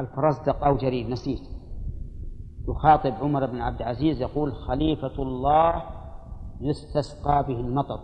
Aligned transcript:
الفرزدق 0.00 0.64
أو 0.64 0.76
جرير 0.76 1.08
نسيت. 1.08 1.40
يخاطب 2.68 3.12
عمر 3.20 3.46
بن 3.46 3.60
عبد 3.60 3.80
العزيز 3.80 4.20
يقول 4.20 4.52
خليفة 4.54 5.22
الله 5.22 5.82
يستسقى 6.60 7.44
به 7.48 7.60
المطر. 7.60 8.00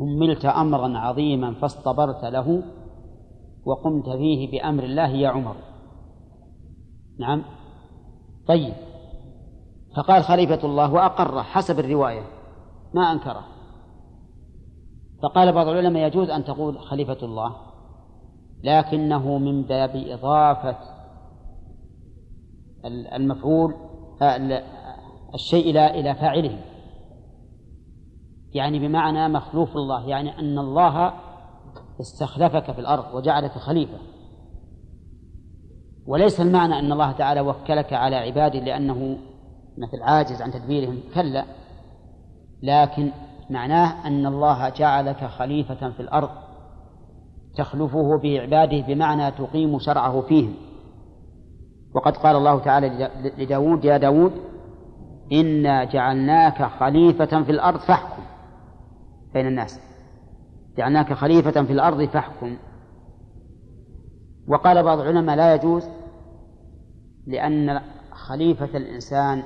هملت 0.00 0.44
أمرا 0.44 0.98
عظيما 0.98 1.54
فاصطبرت 1.54 2.24
له 2.24 2.62
وقمت 3.64 4.08
فيه 4.08 4.50
بأمر 4.50 4.84
الله 4.84 5.08
يا 5.08 5.28
عمر. 5.28 5.56
نعم. 7.18 7.42
طيب. 8.48 8.74
فقال 9.96 10.24
خليفة 10.24 10.66
الله 10.66 10.92
وأقره 10.92 11.42
حسب 11.42 11.78
الرواية 11.78 12.22
ما 12.94 13.12
أنكره. 13.12 13.44
فقال 15.22 15.52
بعض 15.52 15.66
العلماء 15.66 16.06
يجوز 16.06 16.30
أن 16.30 16.44
تقول 16.44 16.78
خليفة 16.78 17.18
الله. 17.22 17.65
لكنه 18.62 19.38
من 19.38 19.62
باب 19.62 19.96
إضافة 19.96 20.76
المفعول 22.86 23.74
الشيء 25.34 25.70
إلى 25.70 26.00
إلى 26.00 26.14
فاعله. 26.14 26.58
يعني 28.52 28.78
بمعنى 28.78 29.28
مخلوف 29.28 29.76
الله 29.76 30.08
يعني 30.08 30.38
أن 30.38 30.58
الله 30.58 31.12
استخلفك 32.00 32.72
في 32.72 32.78
الأرض 32.78 33.14
وجعلك 33.14 33.50
خليفة. 33.50 33.98
وليس 36.06 36.40
المعنى 36.40 36.78
أن 36.78 36.92
الله 36.92 37.12
تعالى 37.12 37.40
وكلك 37.40 37.92
على 37.92 38.16
عباده 38.16 38.58
لأنه 38.58 39.18
مثل 39.78 40.02
عاجز 40.02 40.42
عن 40.42 40.50
تدبيرهم 40.50 41.00
كلا. 41.14 41.44
لكن 42.62 43.10
معناه 43.50 44.06
أن 44.06 44.26
الله 44.26 44.68
جعلك 44.68 45.24
خليفة 45.24 45.90
في 45.90 46.00
الأرض 46.00 46.45
تخلفه 47.56 48.18
بعباده 48.18 48.80
بمعنى 48.86 49.30
تقيم 49.30 49.78
شرعه 49.78 50.20
فيهم. 50.20 50.54
وقد 51.94 52.16
قال 52.16 52.36
الله 52.36 52.58
تعالى 52.58 53.10
لداود 53.38 53.84
يا 53.84 53.96
داود 53.96 54.32
إنا 55.32 55.84
جعلناك 55.84 56.62
خليفة 56.62 57.42
في 57.42 57.52
الأرض 57.52 57.78
فاحكم. 57.78 58.22
بين 59.34 59.46
الناس. 59.46 59.80
جعلناك 60.78 61.12
خليفة 61.12 61.62
في 61.64 61.72
الأرض 61.72 62.04
فاحكم. 62.04 62.56
وقال 64.48 64.82
بعض 64.82 64.98
العلماء 64.98 65.36
لا 65.36 65.54
يجوز 65.54 65.88
لأن 67.26 67.80
خليفة 68.10 68.76
الإنسان 68.76 69.42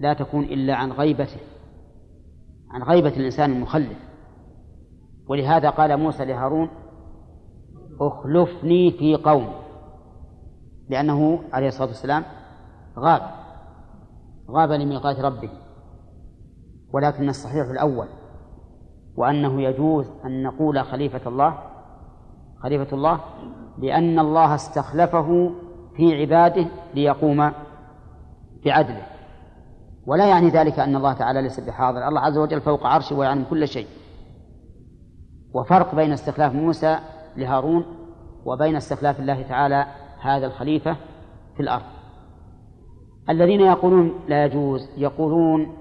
لا 0.00 0.14
تكون 0.14 0.44
إلا 0.44 0.74
عن 0.74 0.92
غيبته 0.92 1.40
عن 2.70 2.82
غيبة 2.82 3.16
الإنسان 3.16 3.52
المخلف. 3.52 4.09
ولهذا 5.30 5.70
قال 5.70 5.96
موسى 5.96 6.24
لهارون 6.24 6.68
أخلفني 8.00 8.90
في 8.90 9.16
قوم. 9.16 9.48
لأنه 10.88 11.38
عليه 11.52 11.68
الصلاة 11.68 11.88
والسلام 11.88 12.24
غاب 12.98 13.22
غاب 14.50 14.72
لميقات 14.72 15.20
ربه 15.20 15.50
ولكن 16.92 17.28
الصحيح 17.28 17.70
الأول 17.70 18.06
وأنه 19.16 19.62
يجوز 19.62 20.06
أن 20.24 20.42
نقول 20.42 20.84
خليفة 20.84 21.28
الله 21.28 21.58
خليفة 22.62 22.96
الله 22.96 23.20
لأن 23.78 24.18
الله 24.18 24.54
استخلفه 24.54 25.50
في 25.96 26.20
عباده 26.20 26.66
ليقوم 26.94 27.52
بعدله. 28.64 29.06
ولا 30.06 30.26
يعني 30.26 30.48
ذلك 30.48 30.78
أن 30.78 30.96
الله 30.96 31.12
تعالى 31.12 31.42
ليس 31.42 31.60
بحاضر 31.60 32.08
الله 32.08 32.20
عز 32.20 32.38
وجل 32.38 32.60
فوق 32.60 32.86
عرشه 32.86 33.16
ويعلم 33.16 33.44
كل 33.50 33.68
شيء. 33.68 33.86
وفرق 35.54 35.94
بين 35.94 36.12
استخلاف 36.12 36.52
موسى 36.52 36.98
لهارون 37.36 37.84
وبين 38.44 38.76
استخلاف 38.76 39.20
الله 39.20 39.42
تعالى 39.42 39.86
هذا 40.20 40.46
الخليفة 40.46 40.96
في 41.56 41.60
الأرض. 41.60 41.84
الذين 43.30 43.60
يقولون 43.60 44.20
لا 44.28 44.44
يجوز 44.44 44.80
يقولون 44.96 45.76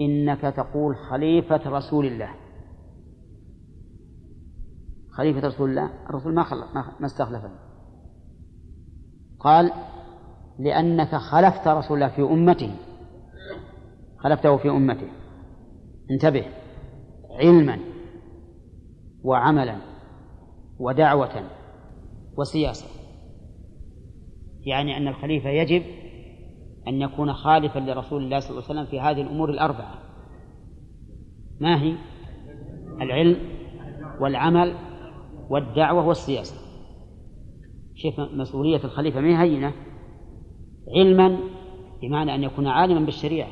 إنك 0.00 0.40
تقول 0.40 0.96
خليفة 0.96 1.60
رسول 1.66 2.06
الله. 2.06 2.30
خليفة 5.12 5.48
رسول 5.48 5.70
الله 5.70 5.90
الرسول 6.10 6.34
ما 6.34 6.42
خلق 6.42 6.74
ما 6.74 7.06
استخلفه. 7.06 7.50
قال 9.40 9.72
لأنك 10.58 11.14
خلفت 11.14 11.68
رسول 11.68 12.02
الله 12.02 12.16
في 12.16 12.22
أمته. 12.22 12.76
خلفته 14.18 14.56
في 14.56 14.70
أمته. 14.70 15.08
انتبه. 16.10 16.44
علما. 17.30 17.78
وعملا 19.24 19.76
ودعوة 20.78 21.42
وسياسة. 22.36 22.86
يعني 24.66 24.96
أن 24.96 25.08
الخليفة 25.08 25.50
يجب 25.50 25.82
أن 26.88 27.02
يكون 27.02 27.32
خالفا 27.32 27.78
لرسول 27.78 28.24
الله 28.24 28.40
صلى 28.40 28.50
الله 28.50 28.62
عليه 28.68 28.80
وسلم 28.80 28.90
في 28.90 29.00
هذه 29.00 29.22
الأمور 29.22 29.50
الأربعة. 29.50 29.94
ما 31.60 31.82
هي؟ 31.82 31.94
العلم 33.00 33.36
والعمل 34.20 34.74
والدعوة 35.50 36.06
والسياسة. 36.06 36.56
شوف 37.94 38.20
مسؤولية 38.20 38.84
الخليفة 38.84 39.20
ما 39.20 39.28
هي 39.28 39.50
هينة؟ 39.50 39.72
علما 40.96 41.38
بمعنى 42.02 42.34
أن 42.34 42.42
يكون 42.42 42.66
عالما 42.66 43.00
بالشريعة. 43.00 43.50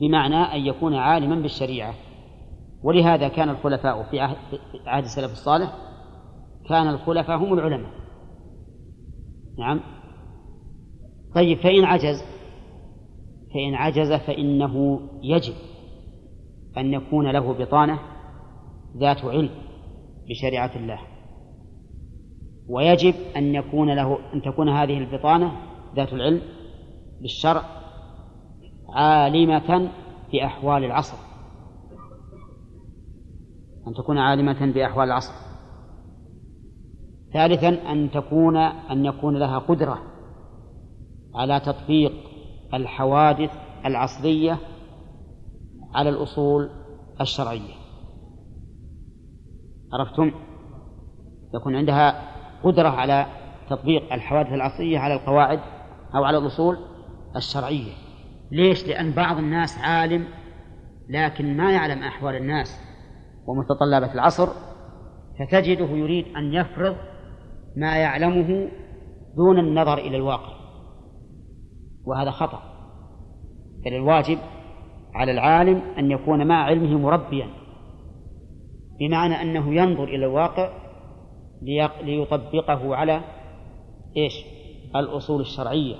بمعنى 0.00 0.36
أن 0.36 0.60
يكون 0.60 0.94
عالما 0.94 1.34
بالشريعة. 1.34 1.94
ولهذا 2.82 3.28
كان 3.28 3.48
الخلفاء 3.48 4.02
في 4.02 4.20
عهد 4.86 5.04
السلف 5.04 5.32
الصالح 5.32 5.72
كان 6.68 6.88
الخلفاء 6.88 7.36
هم 7.36 7.52
العلماء. 7.52 7.90
نعم. 9.58 9.80
طيب 11.34 11.58
فإن 11.58 11.84
عجز 11.84 12.24
فإن 13.54 13.74
عجز 13.74 14.12
فإنه 14.12 15.00
يجب 15.22 15.54
أن 16.76 16.92
يكون 16.92 17.30
له 17.30 17.52
بطانة 17.52 17.98
ذات 18.96 19.24
علم 19.24 19.50
بشريعة 20.28 20.70
الله. 20.76 20.98
ويجب 22.68 23.14
أن 23.36 23.54
يكون 23.54 23.94
له 23.94 24.18
أن 24.34 24.42
تكون 24.42 24.68
هذه 24.68 24.98
البطانة 24.98 25.52
ذات 25.96 26.12
العلم 26.12 26.42
بالشرع 27.20 27.62
عالمة 28.88 29.90
بأحوال 30.32 30.84
العصر. 30.84 31.29
أن 33.90 33.94
تكون 33.94 34.18
عالمة 34.18 34.72
بأحوال 34.72 35.08
العصر 35.08 35.32
ثالثا 37.32 37.92
أن 37.92 38.10
تكون 38.10 38.56
أن 38.56 39.04
يكون 39.04 39.36
لها 39.36 39.58
قدرة 39.58 40.02
على 41.34 41.60
تطبيق 41.60 42.12
الحوادث 42.74 43.50
العصرية 43.86 44.58
على 45.94 46.08
الأصول 46.08 46.70
الشرعية 47.20 47.74
عرفتم؟ 49.92 50.32
يكون 51.54 51.76
عندها 51.76 52.30
قدرة 52.62 52.88
على 52.88 53.26
تطبيق 53.70 54.12
الحوادث 54.12 54.52
العصرية 54.52 54.98
على 54.98 55.14
القواعد 55.14 55.60
أو 56.14 56.24
على 56.24 56.38
الأصول 56.38 56.78
الشرعية 57.36 57.92
ليش؟ 58.50 58.86
لأن 58.86 59.10
بعض 59.10 59.38
الناس 59.38 59.78
عالم 59.78 60.24
لكن 61.08 61.56
ما 61.56 61.72
يعلم 61.72 62.02
أحوال 62.02 62.36
الناس 62.36 62.89
ومتطلبات 63.50 64.14
العصر 64.14 64.48
فتجده 65.38 65.86
يريد 65.86 66.36
أن 66.36 66.54
يفرض 66.54 66.96
ما 67.76 67.96
يعلمه 67.96 68.68
دون 69.36 69.58
النظر 69.58 69.98
إلى 69.98 70.16
الواقع. 70.16 70.52
وهذا 72.06 72.30
خطأ. 72.30 72.62
بل 73.84 73.94
الواجب 73.94 74.38
على 75.14 75.32
العالم 75.32 75.82
أن 75.98 76.10
يكون 76.10 76.46
مع 76.46 76.64
علمه 76.64 76.98
مربيا 76.98 77.46
بمعنى 79.00 79.34
أنه 79.42 79.74
ينظر 79.74 80.04
إلى 80.04 80.26
الواقع 80.26 80.70
ليطبقه 82.02 82.96
على 82.96 83.20
إيش؟ 84.16 84.44
الأصول 84.96 85.40
الشرعية. 85.40 85.96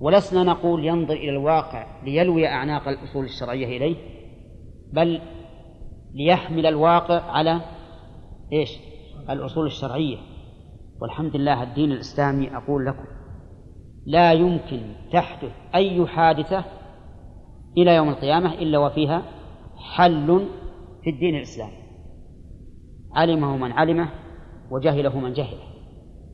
ولسنا 0.00 0.42
نقول 0.42 0.84
ينظر 0.84 1.14
إلى 1.14 1.30
الواقع 1.30 2.02
ليلوي 2.04 2.46
أعناق 2.46 2.88
الأصول 2.88 3.24
الشرعية 3.24 3.76
إليه 3.76 3.96
بل 4.92 5.20
ليحمل 6.14 6.66
الواقع 6.66 7.20
على 7.20 7.60
إيش؟ 8.52 8.70
الأصول 9.30 9.66
الشرعية. 9.66 10.16
والحمد 11.00 11.36
لله 11.36 11.62
الدين 11.62 11.92
الإسلامي 11.92 12.56
أقول 12.56 12.86
لكم 12.86 13.04
لا 14.06 14.32
يمكن 14.32 14.94
تحدث 15.12 15.52
أي 15.74 16.06
حادثة 16.06 16.64
إلى 17.78 17.94
يوم 17.94 18.08
القيامة 18.08 18.54
إلا 18.54 18.78
وفيها 18.78 19.22
حل 19.76 20.46
في 21.02 21.10
الدين 21.10 21.34
الإسلامي. 21.36 21.84
علمه 23.12 23.56
من 23.56 23.72
علمه 23.72 24.08
وجهله 24.70 25.18
من 25.18 25.32
جهله. 25.32 25.64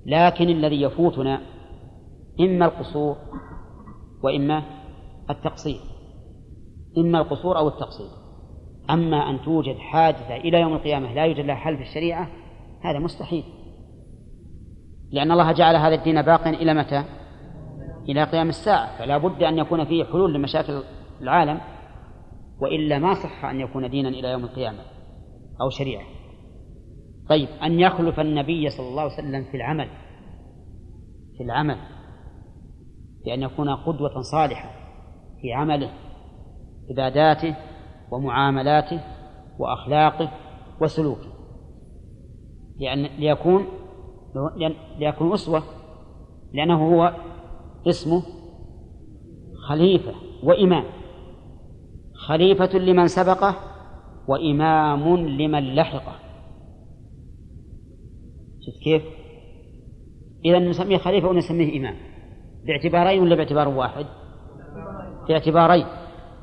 لكن 0.06 0.48
الذي 0.48 0.82
يفوتنا 0.82 1.40
إما 2.40 2.66
القصور 2.66 3.16
وإما 4.22 4.62
التقصير. 5.30 5.80
إما 6.98 7.20
القصور 7.20 7.58
أو 7.58 7.68
التقصير. 7.68 8.19
أما 8.92 9.30
أن 9.30 9.40
توجد 9.42 9.76
حادثة 9.76 10.36
إلى 10.36 10.60
يوم 10.60 10.72
القيامة 10.72 11.14
لا 11.14 11.24
يوجد 11.24 11.44
لها 11.44 11.54
حل 11.54 11.76
في 11.76 11.82
الشريعة 11.82 12.28
هذا 12.84 12.98
مستحيل. 12.98 13.44
لأن 15.12 15.32
الله 15.32 15.52
جعل 15.52 15.76
هذا 15.76 15.94
الدين 15.94 16.22
باقيا 16.22 16.50
إلى 16.50 16.74
متى؟ 16.74 17.04
إلى 18.08 18.24
قيام 18.24 18.48
الساعة 18.48 18.98
فلا 18.98 19.18
بد 19.18 19.42
أن 19.42 19.58
يكون 19.58 19.84
فيه 19.84 20.04
حلول 20.04 20.34
لمشاكل 20.34 20.82
العالم 21.20 21.60
وإلا 22.60 22.98
ما 22.98 23.14
صح 23.14 23.44
أن 23.44 23.60
يكون 23.60 23.90
دينا 23.90 24.08
إلى 24.08 24.28
يوم 24.28 24.44
القيامة 24.44 24.78
أو 25.60 25.70
شريعة. 25.70 26.04
طيب 27.28 27.48
أن 27.62 27.80
يخلف 27.80 28.20
النبي 28.20 28.70
صلى 28.70 28.88
الله 28.88 29.02
عليه 29.02 29.12
وسلم 29.12 29.44
في 29.44 29.56
العمل. 29.56 29.88
في 31.36 31.44
العمل. 31.44 31.76
بأن 33.24 33.42
يكون 33.42 33.74
قدوة 33.74 34.20
صالحة 34.20 34.70
في 35.40 35.52
عمله 35.52 35.90
عباداته 36.90 37.56
ومعاملاته 38.10 39.00
وأخلاقه 39.58 40.30
وسلوكه. 40.80 41.28
لأن 42.80 43.02
ليكون 43.02 43.64
ليكون 44.98 45.32
أسوة 45.32 45.62
لأنه 46.52 46.94
هو 46.94 47.14
اسمه 47.88 48.22
خليفة 49.68 50.12
وإمام. 50.42 50.84
خليفة 52.14 52.78
لمن 52.78 53.06
سبقه 53.06 53.54
وإمام 54.28 55.16
لمن 55.16 55.74
لحقه. 55.74 56.12
شفت 58.60 58.82
كيف؟ 58.82 59.02
إذا 60.44 60.58
نسميه 60.58 60.96
خليفة 60.96 61.28
ونسميه 61.28 61.80
إمام. 61.80 61.96
باعتبارين 62.66 63.22
ولا 63.22 63.34
باعتبار 63.34 63.68
واحد؟ 63.68 64.06
باعتبارين. 65.28 65.86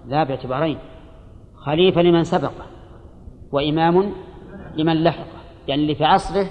لا 0.06 0.24
باعتبارين. 0.24 0.78
خليفة 1.68 2.02
لمن 2.02 2.24
سبقه 2.24 2.66
وإمام 3.52 4.14
لمن 4.76 5.04
لحقه 5.04 5.42
يعني 5.68 5.82
اللي 5.82 5.96
في 5.96 6.04
عصره 6.06 6.50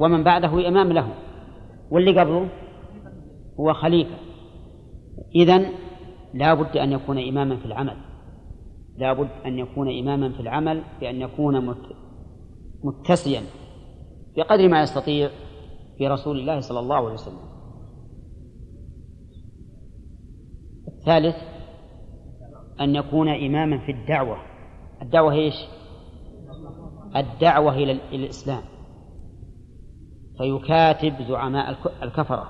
ومن 0.00 0.24
بعده 0.24 0.68
إمام 0.68 0.92
له. 0.92 1.14
واللي 1.90 2.20
قبله 2.20 2.48
هو 3.60 3.72
خليفة. 3.72 4.16
إذن 5.34 5.66
لا 6.34 6.54
بد 6.54 6.76
أن 6.76 6.92
يكون 6.92 7.18
إماما 7.28 7.56
في 7.56 7.66
العمل. 7.66 7.96
لا 8.98 9.12
بد 9.12 9.28
أن 9.46 9.58
يكون 9.58 9.98
إماما 9.98 10.32
في 10.32 10.40
العمل 10.40 10.82
بأن 11.00 11.20
يكون 11.20 11.74
متسيا 12.84 13.42
بقدر 14.36 14.68
ما 14.68 14.82
يستطيع 14.82 15.30
في 15.98 16.08
رسول 16.08 16.38
الله 16.38 16.60
صلى 16.60 16.80
الله 16.80 16.96
عليه 16.96 17.14
وسلم. 17.14 17.46
الثالث 20.88 21.36
أن 22.80 22.96
يكون 22.96 23.28
إماما 23.28 23.78
في 23.78 23.92
الدعوة. 23.92 24.36
الدعوة 25.02 25.32
إيش؟ 25.32 25.54
الدعوة 27.16 27.74
إلى 27.74 27.92
الإسلام. 27.92 28.62
فيكاتب 30.38 31.22
زعماء 31.28 31.76
الكفرة. 32.02 32.48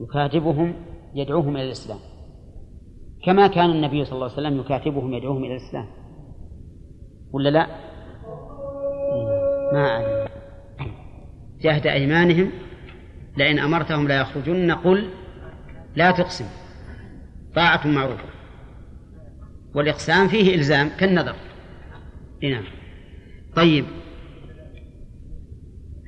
يكاتبهم 0.00 0.74
يدعوهم 1.14 1.56
إلى 1.56 1.64
الإسلام. 1.64 1.98
كما 3.24 3.46
كان 3.46 3.70
النبي 3.70 4.04
صلى 4.04 4.14
الله 4.14 4.30
عليه 4.30 4.48
وسلم 4.48 4.60
يكاتبهم 4.60 5.14
يدعوهم 5.14 5.44
إلى 5.44 5.56
الإسلام. 5.56 5.86
ولا 7.32 7.48
لا؟ 7.48 7.66
ما 9.72 9.88
أعلم 9.88 10.28
جهد 11.60 11.86
أيمانهم 11.86 12.50
لئن 13.36 13.58
أمرتهم 13.58 14.08
لا 14.08 14.20
يخرجن. 14.20 14.70
قل 14.70 15.08
لا 15.96 16.10
تقسم. 16.10 16.44
طاعة 17.56 17.86
معروفة. 17.86 18.41
والإقسام 19.74 20.28
فيه 20.28 20.54
إلزام 20.54 20.88
كالنذر 20.88 21.36
نعم. 22.42 22.64
طيب. 23.56 23.84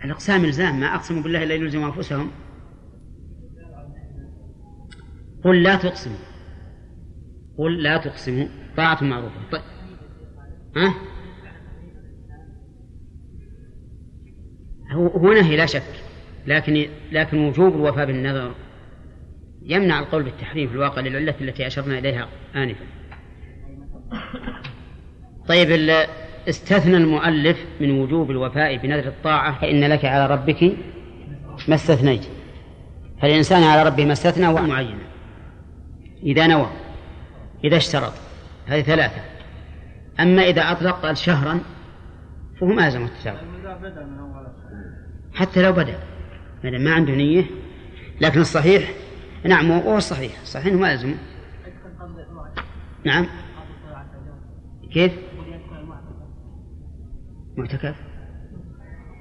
الإقسام 0.05 0.45
إلزام 0.45 0.81
ما 0.81 0.95
أقسموا 0.95 1.23
بالله 1.23 1.43
إلا 1.43 1.55
يلزموا 1.55 1.87
أنفسهم. 1.87 2.31
قل 5.45 5.63
لا 5.63 5.77
تقسموا. 5.77 6.17
قل 7.59 7.83
لا 7.83 7.97
تقسموا. 7.97 8.47
طاعة 8.77 9.05
معروفة. 9.05 9.51
طيب. 9.53 9.63
ها؟ 10.77 10.95
هو 14.93 15.07
هو 15.07 15.33
نهي 15.33 15.57
لا 15.57 15.67
شك. 15.67 15.83
لكن 16.47 16.87
لكن 17.13 17.39
وجوب 17.39 17.75
الوفاء 17.75 18.07
بالنذر 18.07 18.55
يمنع 19.63 19.99
القول 19.99 20.23
بالتحريم 20.23 20.69
في 20.69 20.75
الواقع 20.75 21.01
للعلة 21.01 21.35
التي 21.41 21.67
أشرنا 21.67 21.99
إليها 21.99 22.29
آنفا. 22.55 22.85
طيب 25.49 25.71
استثنى 26.49 26.97
المؤلف 26.97 27.59
من 27.81 27.91
وجوب 27.91 28.31
الوفاء 28.31 28.77
بنذر 28.77 29.09
الطاعة. 29.09 29.61
فإن 29.61 29.85
لك 29.85 30.05
على 30.05 30.27
ربك 30.27 30.73
ما 31.69 31.75
استثنيت. 31.75 32.25
فالإنسان 33.23 33.63
على 33.63 33.83
ربه 33.83 34.05
ما 34.05 34.13
استثنى 34.13 34.53
معينا 34.53 35.05
إذا 36.23 36.47
نوى 36.47 36.71
إذا 37.65 37.77
اشترط. 37.77 38.13
هذه 38.67 38.83
ثلاثة. 38.83 39.21
أما 40.21 40.43
إذا 40.43 40.63
أطلق 40.63 41.01
قال 41.01 41.19
شهرا 41.19 41.61
فهو 42.61 42.69
ما 42.69 42.85
يلزم 42.85 43.05
التشابه 43.05 43.39
حتى 45.35 45.63
لو 45.63 45.73
بدأ. 45.73 45.99
ما 46.65 46.95
عنده 46.95 47.13
نية. 47.13 47.45
لكن 48.21 48.41
الصحيح 48.41 48.91
نعم 49.45 49.73
هو 49.73 49.97
الصحيح 49.97 50.33
صحيح 50.45 50.75
ما 50.75 50.93
يلزمه 50.93 51.17
نعم. 53.05 53.27
كيف؟ 54.95 55.13
معتكف؟ 57.57 57.97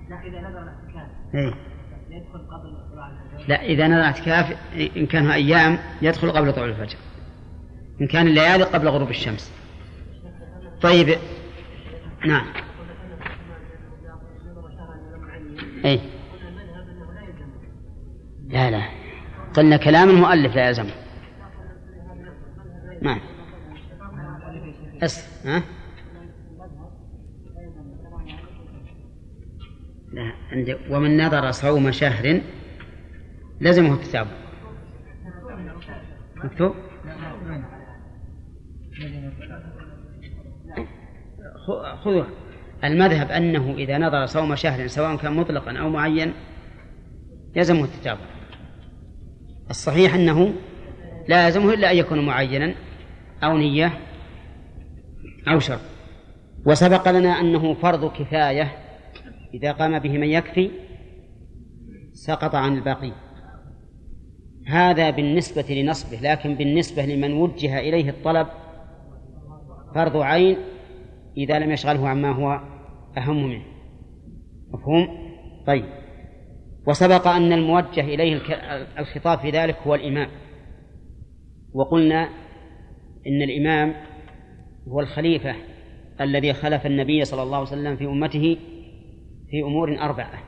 لا 0.10 0.22
إذا 0.22 0.42
نذر 0.42 0.62
الاعتكاف. 0.62 1.10
إيه؟ 1.36 1.54
يدخل 2.10 2.40
قبل 2.40 2.76
طلوع 2.92 3.10
الفجر. 3.10 3.48
لا 3.48 3.62
إذا 3.62 3.88
نذر 3.88 3.98
الاعتكاف 3.98 4.58
إن 4.98 5.06
كان 5.06 5.32
أيام 5.32 5.78
يدخل 6.02 6.32
قبل 6.32 6.54
طلوع 6.54 6.68
الفجر. 6.68 6.98
إن 8.02 8.08
كان 8.08 8.28
الليالي 8.28 8.64
قبل 8.64 8.88
غروب 8.88 9.10
الشمس. 9.10 9.54
طيب. 10.82 11.18
نعم. 12.26 12.46
أي 15.86 16.00
لا 18.48 18.72
لا. 18.72 18.84
قلنا 19.54 19.78
كلام 19.78 20.10
المؤلف 20.10 20.56
لا 20.56 20.68
يلزمه. 20.68 20.92
نعم. 23.02 23.20
بس 25.04 25.46
ها؟ 25.46 25.64
لا 30.14 30.34
عند 30.52 30.78
ومن 30.90 31.18
نظر 31.26 31.52
صوم 31.52 31.92
شهر 31.92 32.42
لزمه 33.62 33.94
التتابع 33.94 34.32
مكتوب؟ 36.36 36.76
خذوا 42.04 42.26
المذهب 42.84 43.32
أنه 43.32 43.76
إذا 43.78 43.98
نظر 43.98 44.26
صوم 44.26 44.56
شهر 44.56 44.88
سواء 44.88 45.16
كان 45.16 45.34
مطلقا 45.34 45.78
أو 45.78 45.90
معين 45.90 46.34
يلزمه 47.56 47.84
التتابع 47.84 48.26
الصحيح 49.70 50.14
أنه 50.14 50.54
لا 51.28 51.46
يلزمه 51.46 51.74
إلا 51.74 51.92
أن 51.92 51.98
يكون 51.98 52.26
معينا 52.26 52.76
أو 53.44 53.58
نية 53.58 54.13
أو 55.48 55.60
شرط 55.60 55.80
وسبق 56.66 57.12
لنا 57.12 57.30
أنه 57.30 57.74
فرض 57.74 58.12
كفاية. 58.12 58.72
إذا 59.54 59.72
قام 59.72 60.00
به 60.00 60.18
من 60.18 60.28
يكفي 60.28 60.72
سقط 62.14 62.56
عن 62.56 62.78
الباقي. 62.78 63.12
هذا 64.68 65.10
بالنسبة 65.10 65.66
لنصبه 65.70 66.18
لكن 66.18 66.56
بالنسبة 66.56 67.06
لمن 67.06 67.34
وجه 67.34 67.80
إليه 67.80 68.10
الطلب 68.10 68.48
فرض 69.96 70.18
عين 70.18 70.58
إذا 71.38 71.60
لم 71.60 71.72
يشغله 71.72 72.10
عما 72.10 72.32
هو 72.32 72.60
أهم 73.18 73.50
منه. 73.50 73.64
مفهوم؟ 74.74 75.08
طيب. 75.68 75.86
وسبق 76.88 77.28
أن 77.28 77.54
الموجه 77.54 78.02
إليه 78.02 78.42
الخطاب 79.00 79.40
في 79.40 79.50
ذلك 79.50 79.78
هو 79.88 79.96
الإمام. 79.96 80.30
وقلنا 81.74 82.30
إن 83.28 83.42
الإمام 83.42 83.94
هو 84.88 85.00
الخليفة 85.00 85.56
الذي 86.22 86.54
خلف 86.54 86.86
النبي 86.86 87.26
صلى 87.26 87.44
الله 87.44 87.58
عليه 87.58 87.68
وسلم 87.68 87.96
في 87.96 88.06
أمته 88.06 88.58
في 89.50 89.62
أمور 89.62 90.00
أربعة 90.00 90.44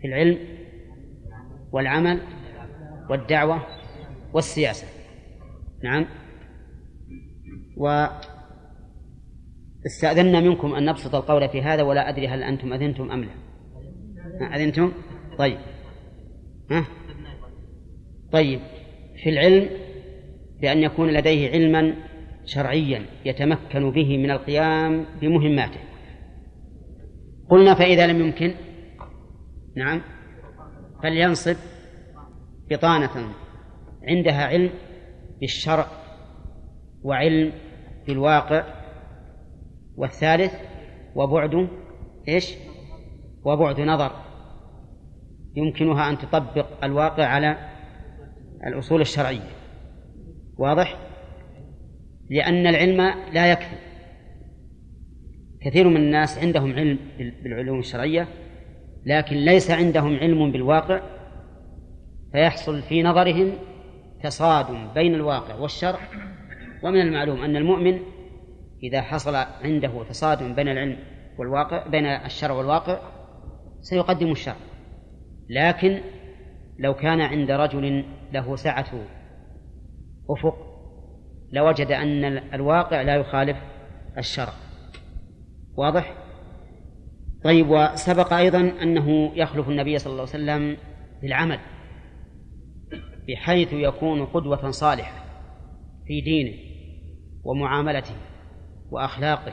في 0.00 0.06
العلم 0.06 0.38
والعمل 1.72 2.20
والدعوة 3.10 3.62
والسياسة. 4.34 4.86
نعم. 5.84 6.06
و 7.76 8.06
استأذنا 9.86 10.40
منكم 10.40 10.74
أن 10.74 10.84
نبسط 10.84 11.14
القول 11.14 11.48
في 11.48 11.62
هذا 11.62 11.82
ولا 11.82 12.08
أدري 12.08 12.28
هل 12.28 12.42
أنتم 12.42 12.72
أذنتم 12.72 13.10
أم 13.10 13.24
لا. 13.24 14.56
أذنتم؟ 14.56 14.92
طيب. 15.38 15.58
ها؟ 16.70 16.86
طيب. 18.32 18.60
في 19.22 19.30
العلم 19.30 19.68
بأن 20.60 20.78
يكون 20.82 21.10
لديه 21.10 21.50
علما 21.50 21.94
شرعيا 22.46 23.06
يتمكن 23.24 23.90
به 23.90 24.18
من 24.18 24.30
القيام 24.30 25.04
بمهماته 25.20 25.80
قلنا 27.50 27.74
فإذا 27.74 28.06
لم 28.06 28.20
يمكن 28.20 28.54
نعم 29.76 30.00
فلينصب 31.02 31.56
بطانة 32.70 33.34
عندها 34.08 34.46
علم 34.46 34.70
بالشرع 35.40 35.86
وعلم 37.02 37.52
بالواقع 38.06 38.64
والثالث 39.96 40.54
وبعد 41.14 41.68
إيش؟ 42.28 42.54
وبعد 43.44 43.80
نظر 43.80 44.12
يمكنها 45.56 46.10
أن 46.10 46.18
تطبق 46.18 46.84
الواقع 46.84 47.24
على 47.24 47.56
الأصول 48.66 49.00
الشرعية 49.00 49.50
واضح؟ 50.58 51.05
لأن 52.30 52.66
العلم 52.66 53.14
لا 53.32 53.52
يكفي. 53.52 53.76
كثير 55.60 55.88
من 55.88 55.96
الناس 55.96 56.38
عندهم 56.38 56.72
علم 56.72 56.98
بالعلوم 57.42 57.78
الشرعية 57.78 58.28
لكن 59.06 59.36
ليس 59.36 59.70
عندهم 59.70 60.16
علم 60.16 60.52
بالواقع 60.52 61.00
فيحصل 62.32 62.82
في 62.82 63.02
نظرهم 63.02 63.52
تصادم 64.22 64.88
بين 64.94 65.14
الواقع 65.14 65.54
والشرع. 65.54 65.98
ومن 66.82 67.00
المعلوم 67.00 67.42
أن 67.42 67.56
المؤمن 67.56 67.98
إذا 68.82 69.02
حصل 69.02 69.34
عنده 69.64 70.04
تصادم 70.08 70.54
بين 70.54 70.68
العلم 70.68 70.96
والواقع 71.38 71.86
بين 71.86 72.06
الشرع 72.06 72.54
والواقع 72.54 72.98
سيقدم 73.80 74.32
الشرع. 74.32 74.56
لكن 75.48 76.00
لو 76.78 76.94
كان 76.94 77.20
عند 77.20 77.50
رجل 77.50 78.04
له 78.32 78.56
سعة 78.56 78.86
أفق 80.30 80.65
لوجد 81.52 81.92
أن 81.92 82.24
الواقع 82.54 83.02
لا 83.02 83.14
يخالف 83.16 83.56
الشرع 84.18 84.52
واضح؟ 85.76 86.14
طيب 87.44 87.70
وسبق 87.70 88.32
أيضا 88.32 88.72
أنه 88.82 89.32
يخلف 89.34 89.68
النبي 89.68 89.98
صلى 89.98 90.10
الله 90.10 90.22
عليه 90.22 90.44
وسلم 90.44 90.76
بالعمل 91.22 91.58
بحيث 93.28 93.72
يكون 93.72 94.26
قدوة 94.26 94.70
صالحة 94.70 95.24
في 96.06 96.20
دينه 96.20 96.56
ومعاملته 97.44 98.14
وأخلاقه 98.90 99.52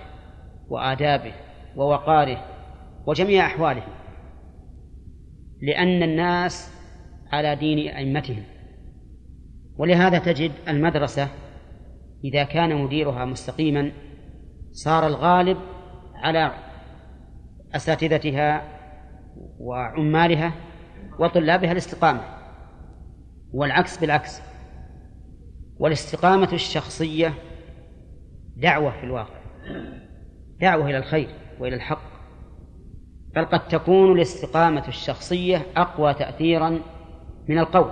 وآدابه 0.69 1.33
ووقاره 1.75 2.45
وجميع 3.07 3.45
أحواله 3.45 3.83
لأن 5.61 6.03
الناس 6.03 6.73
على 7.31 7.55
دين 7.55 7.87
أئمتهم 7.87 8.43
ولهذا 9.77 10.19
تجد 10.19 10.51
المدرسة 10.67 11.27
إذا 12.23 12.43
كان 12.43 12.75
مديرها 12.75 13.25
مستقيما 13.25 13.91
صار 14.71 15.07
الغالب 15.07 15.57
على 16.15 16.51
أساتذتها 17.75 18.63
وعمالها 19.59 20.53
وطلابها 21.19 21.71
الاستقامة 21.71 22.21
والعكس 23.53 23.97
بالعكس. 23.97 24.41
والاستقامة 25.77 26.53
الشخصية 26.53 27.33
دعوة 28.57 28.91
في 28.91 29.03
الواقع 29.03 29.43
دعوة 30.61 30.89
إلى 30.89 30.97
الخير 30.97 31.29
وإلى 31.59 31.75
الحق. 31.75 32.13
بل 33.35 33.45
قد 33.45 33.67
تكون 33.67 34.11
الاستقامة 34.11 34.87
الشخصية 34.87 35.65
أقوى 35.77 36.13
تأثيرا 36.13 36.79
من 37.47 37.59
القول. 37.59 37.91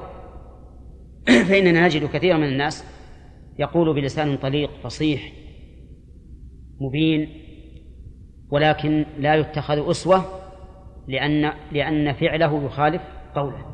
فإننا 1.49 1.85
نجد 1.85 2.05
كثيرا 2.05 2.37
من 2.37 2.47
الناس 2.47 2.85
يقول 3.61 3.93
بلسان 3.93 4.37
طليق 4.37 4.71
فصيح 4.83 5.33
مبين 6.79 7.29
ولكن 8.49 9.05
لا 9.19 9.35
يتخذ 9.35 9.89
أسوة 9.89 10.25
لأن 11.07 11.53
لأن 11.71 12.13
فعله 12.13 12.65
يخالف 12.65 13.01
قوله. 13.35 13.65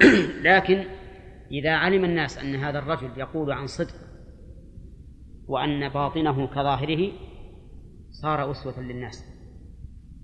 لكن 0.50 0.84
إذا 1.50 1.70
علم 1.70 2.04
الناس 2.04 2.38
أن 2.38 2.54
هذا 2.54 2.78
الرجل 2.78 3.10
يقول 3.16 3.52
عن 3.52 3.66
صدق 3.66 3.94
وأن 5.46 5.88
باطنه 5.88 6.46
كظاهره 6.46 7.12
صار 8.10 8.50
أسوة 8.50 8.80
للناس 8.80 9.24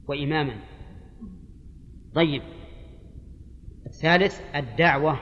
وإماما. 0.09 0.55
طيب 2.15 2.43
الثالث 3.87 4.41
الدعوة 4.55 5.19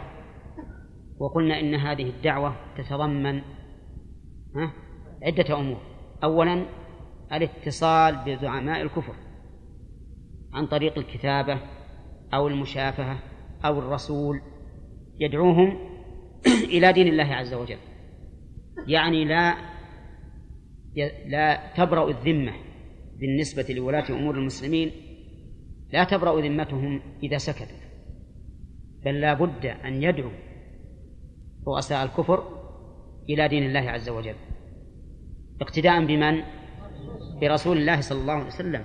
وقلنا 1.18 1.60
إن 1.60 1.74
هذه 1.74 2.10
الدعوة 2.10 2.56
تتضمن 2.76 3.42
عدة 5.22 5.58
أمور. 5.58 5.80
أولا 6.24 6.66
الاتصال 7.32 8.16
بزعماء 8.26 8.82
الكفر 8.82 9.14
عن 10.52 10.66
طريق 10.66 10.98
الكتابة 10.98 11.60
أو 12.34 12.48
المشافهة 12.48 13.18
أو 13.64 13.78
الرسول 13.78 14.40
يدعوهم 15.20 15.78
إلى 16.74 16.92
دين 16.92 17.06
الله 17.06 17.34
عز 17.34 17.54
وجل. 17.54 17.78
يعني 18.86 19.24
لا 19.24 19.56
لا 21.26 21.72
تبرأ 21.76 22.10
الذمة 22.10 22.52
بالنسبة 23.18 23.74
لولاة 23.74 24.10
أمور 24.10 24.34
المسلمين 24.34 24.90
لا 25.92 26.04
تبرأ 26.04 26.40
ذمتهم 26.40 27.00
إذا 27.22 27.38
سكتوا 27.38 27.76
بل 29.04 29.20
لا 29.20 29.34
بد 29.34 29.66
أن 29.66 30.02
يدعو 30.02 30.30
رؤساء 31.66 32.04
الكفر 32.04 32.57
إلى 33.28 33.48
دين 33.48 33.62
الله 33.62 33.90
عز 33.90 34.08
وجل. 34.08 34.34
اقتداء 35.60 36.04
بمن؟ 36.04 36.42
برسول 37.40 37.76
الله 37.76 38.00
صلى 38.00 38.20
الله 38.20 38.32
عليه 38.32 38.46
وسلم. 38.46 38.84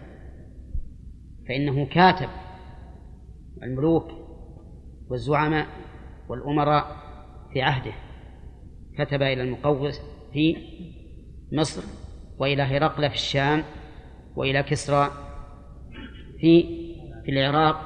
فإنه 1.47 1.85
كاتب 1.85 2.29
الملوك 3.63 4.11
والزعماء 5.09 5.67
والأمراء 6.29 6.97
في 7.53 7.61
عهده. 7.61 7.93
كتب 8.97 9.21
إلى 9.21 9.41
المقوس 9.41 10.01
في 10.33 10.57
مصر 11.51 11.83
وإلى 12.37 12.63
هرقل 12.63 13.09
في 13.09 13.15
الشام 13.15 13.63
وإلى 14.35 14.63
كسرى 14.63 15.11
في 16.39 16.63
في 17.25 17.31
العراق 17.31 17.77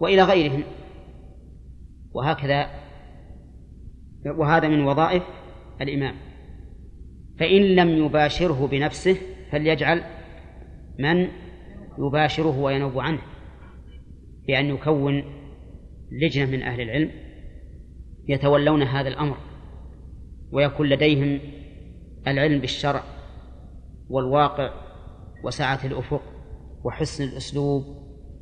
وإلى 0.00 0.22
غيرهم. 0.22 0.62
وهكذا 2.12 2.70
وهذا 4.26 4.68
من 4.68 4.84
وظائف 4.84 5.22
الإمام. 5.80 6.14
فإن 7.38 7.62
لم 7.62 7.88
يباشره 7.88 8.66
بنفسه 8.66 9.16
فليجعل 9.50 10.02
من 10.98 11.28
يباشره 11.98 12.58
وينوب 12.58 12.98
عنه 12.98 13.18
بأن 14.46 14.66
يكون 14.66 15.24
لجنة 16.12 16.46
من 16.46 16.62
أهل 16.62 16.80
العلم 16.80 17.10
يتولون 18.28 18.82
هذا 18.82 19.08
الأمر 19.08 19.36
ويكون 20.52 20.88
لديهم 20.88 21.40
العلم 22.26 22.60
بالشرع 22.60 23.02
والواقع 24.08 24.70
وسعة 25.44 25.80
الأفق 25.84 26.22
وحسن 26.84 27.24
الأسلوب 27.24 27.84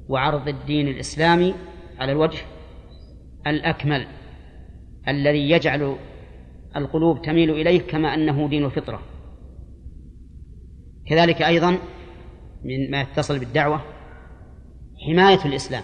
وعرض 0.08 0.48
الدين 0.48 0.88
الإسلامي 0.88 1.54
على 1.98 2.12
الوجه 2.12 2.38
الأكمل 3.46 4.06
الذي 5.08 5.50
يجعل 5.50 5.96
القلوب 6.76 7.22
تميل 7.22 7.50
إليه 7.50 7.80
كما 7.80 8.14
أنه 8.14 8.48
دين 8.48 8.64
الفطرة. 8.64 9.02
كذلك 11.06 11.42
أيضا 11.42 11.78
من 12.64 12.90
ما 12.90 13.00
يتصل 13.00 13.38
بالدعوة 13.38 13.80
حماية 15.06 15.44
الإسلام 15.44 15.82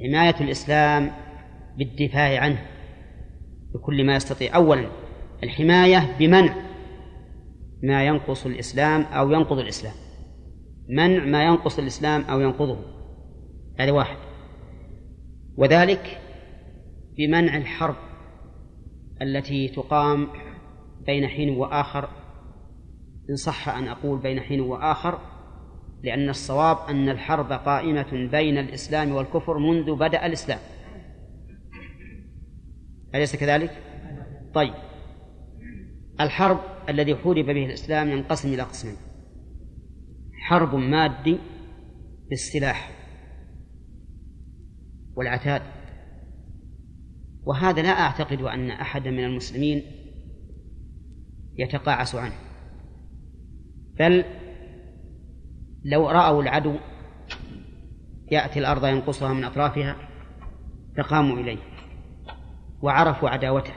حماية 0.00 0.34
الإسلام 0.40 1.10
بالدفاع 1.78 2.40
عنه 2.40 2.66
بكل 3.74 4.04
ما 4.06 4.16
يستطيع. 4.16 4.56
أولا 4.56 4.88
الحماية 5.42 6.16
بمنع 6.18 6.54
ما 7.82 8.06
ينقص 8.06 8.46
الإسلام 8.46 9.02
أو 9.02 9.30
ينقض 9.30 9.58
الإسلام. 9.58 9.94
منع 10.88 11.24
ما 11.24 11.44
ينقص 11.44 11.78
الإسلام 11.78 12.22
أو 12.22 12.40
ينقضه. 12.40 12.78
هذا 13.78 13.92
واحد. 13.92 14.16
وذلك 15.56 16.20
بمنع 17.18 17.56
الحرب. 17.56 17.96
التي 19.22 19.68
تقام 19.68 20.28
بين 21.06 21.28
حين 21.28 21.50
وآخر. 21.50 22.08
إن 23.30 23.36
صح 23.36 23.68
أن 23.68 23.88
أقول 23.88 24.18
بين 24.18 24.40
حين 24.40 24.60
وآخر 24.60 25.18
لأن 26.02 26.28
الصواب 26.28 26.76
أن 26.88 27.08
الحرب 27.08 27.52
قائمة 27.52 28.28
بين 28.30 28.58
الإسلام 28.58 29.12
والكفر 29.12 29.58
منذ 29.58 29.96
بدأ 29.96 30.26
الإسلام. 30.26 30.58
أليس 33.14 33.36
كذلك؟ 33.36 33.82
طيب. 34.54 34.74
الحرب 36.20 36.60
الذي 36.88 37.16
حورب 37.16 37.44
به 37.44 37.66
الإسلام 37.66 38.08
ينقسم 38.08 38.48
إلى 38.48 38.62
قسمين. 38.62 38.96
حرب 40.32 40.74
مادي 40.74 41.38
بالسلاح 42.30 42.90
والعتاد. 45.16 45.62
وهذا 47.46 47.82
لا 47.82 47.88
أعتقد 47.88 48.42
أن 48.42 48.70
أحدا 48.70 49.10
من 49.10 49.24
المسلمين 49.24 49.82
يتقاعس 51.58 52.14
عنه. 52.14 52.34
بل 53.98 54.24
لو 55.84 56.10
رأوا 56.10 56.42
العدو 56.42 56.74
يأتي 58.30 58.58
الأرض 58.58 58.84
ينقصها 58.84 59.32
من 59.32 59.44
أطرافها 59.44 59.96
فقاموا 60.96 61.36
إليه 61.36 61.58
وعرفوا 62.82 63.28
عداوته. 63.28 63.72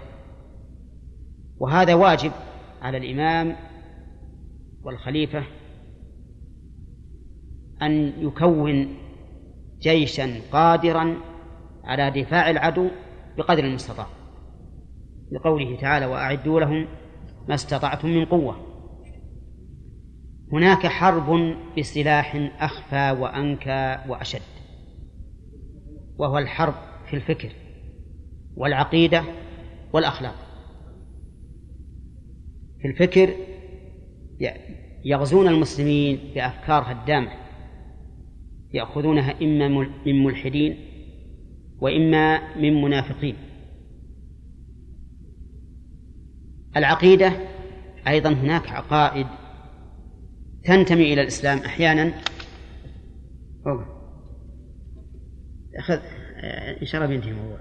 وهذا 1.58 1.94
واجب 1.94 2.32
على 2.82 2.98
الإمام 2.98 3.56
والخليفة 4.84 5.44
أن 7.82 8.14
يكون 8.18 8.98
جيشا 9.80 10.42
قادرا 10.52 11.16
على 11.84 12.22
دفاع 12.22 12.50
العدو 12.50 12.90
بقدر 13.40 13.64
المستطاع. 13.64 14.08
لقوله 15.32 15.76
تعالى 15.76 16.06
وأعدوا 16.06 16.60
لهم 16.60 16.88
ما 17.48 17.56
استطعتم 17.56 18.08
من 18.08 18.26
قوة. 18.26 18.56
هناك 20.52 20.88
حرب 20.88 21.56
بسلاح 21.78 22.50
أخفى 22.60 23.22
وأنكى 23.22 23.98
وأشد 24.08 24.42
وهو 26.18 26.38
الحرب 26.38 26.74
في 27.10 27.16
الفكر 27.16 27.52
والعقيدة 28.56 29.24
والأخلاق. 29.94 30.36
في 32.82 32.88
الفكر 32.88 33.34
يغزون 35.06 35.48
المسلمين 35.48 36.20
بأفكار 36.36 36.84
هدامة 36.92 37.32
يأخذونها 38.74 39.36
إما 39.42 39.68
من 40.06 40.24
ملحدين 40.24 40.89
وإما 41.82 42.56
من 42.56 42.82
منافقين. 42.82 43.36
العقيدة 46.78 47.34
أيضا 48.08 48.30
هناك 48.30 48.70
عقائد 48.70 49.28
تنتمي 50.64 51.14
إلى 51.14 51.22
الإسلام 51.22 51.58
أحيانا. 51.58 52.14
أخذ 55.76 56.00
إن 56.82 56.86
شاء 56.86 57.02
الله 57.02 57.14
بينتهي 57.14 57.32
الموضوع. 57.32 57.60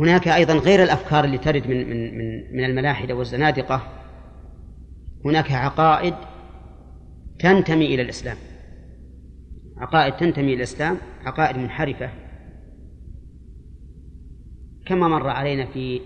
هناك 0.00 0.28
أيضا 0.28 0.54
غير 0.54 0.82
الأفكار 0.82 1.24
اللي 1.24 1.38
ترد 1.38 1.66
من 1.66 1.90
من 1.90 2.18
من 2.18 2.56
من 2.56 2.64
الملاحدة 2.64 3.14
والزنادقة. 3.14 3.82
هناك 5.24 5.52
عقائد 5.52 6.14
تنتمي 7.38 7.94
إلى 7.94 8.02
الإسلام. 8.02 8.36
عقائد 9.82 10.16
تنتمي 10.16 10.46
إلى 10.46 10.54
الإسلام 10.54 10.98
عقائد 11.24 11.56
منحرفة. 11.56 12.10
كما 14.86 15.08
مر 15.08 15.28
علينا 15.28 15.66
في 15.66 16.00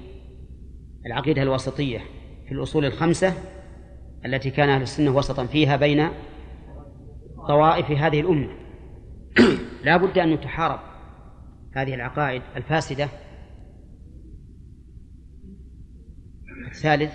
العقيدة 1.06 1.42
الوسطية 1.42 1.98
في 2.46 2.52
الأصول 2.52 2.84
الخمسة 2.84 3.34
التي 4.24 4.50
كان 4.50 4.68
أهل 4.68 4.82
السنة 4.82 5.10
وسطا 5.10 5.46
فيها 5.46 5.76
بين 5.76 6.08
طوائف 7.48 7.90
هذه 7.90 8.20
الأمة. 8.20 8.48
لا 9.84 9.96
بد 9.96 10.18
أن 10.18 10.40
تحارب 10.40 10.80
هذه 11.72 11.94
العقائد 11.94 12.42
الفاسدة. 12.56 13.08
الثالث 16.70 17.12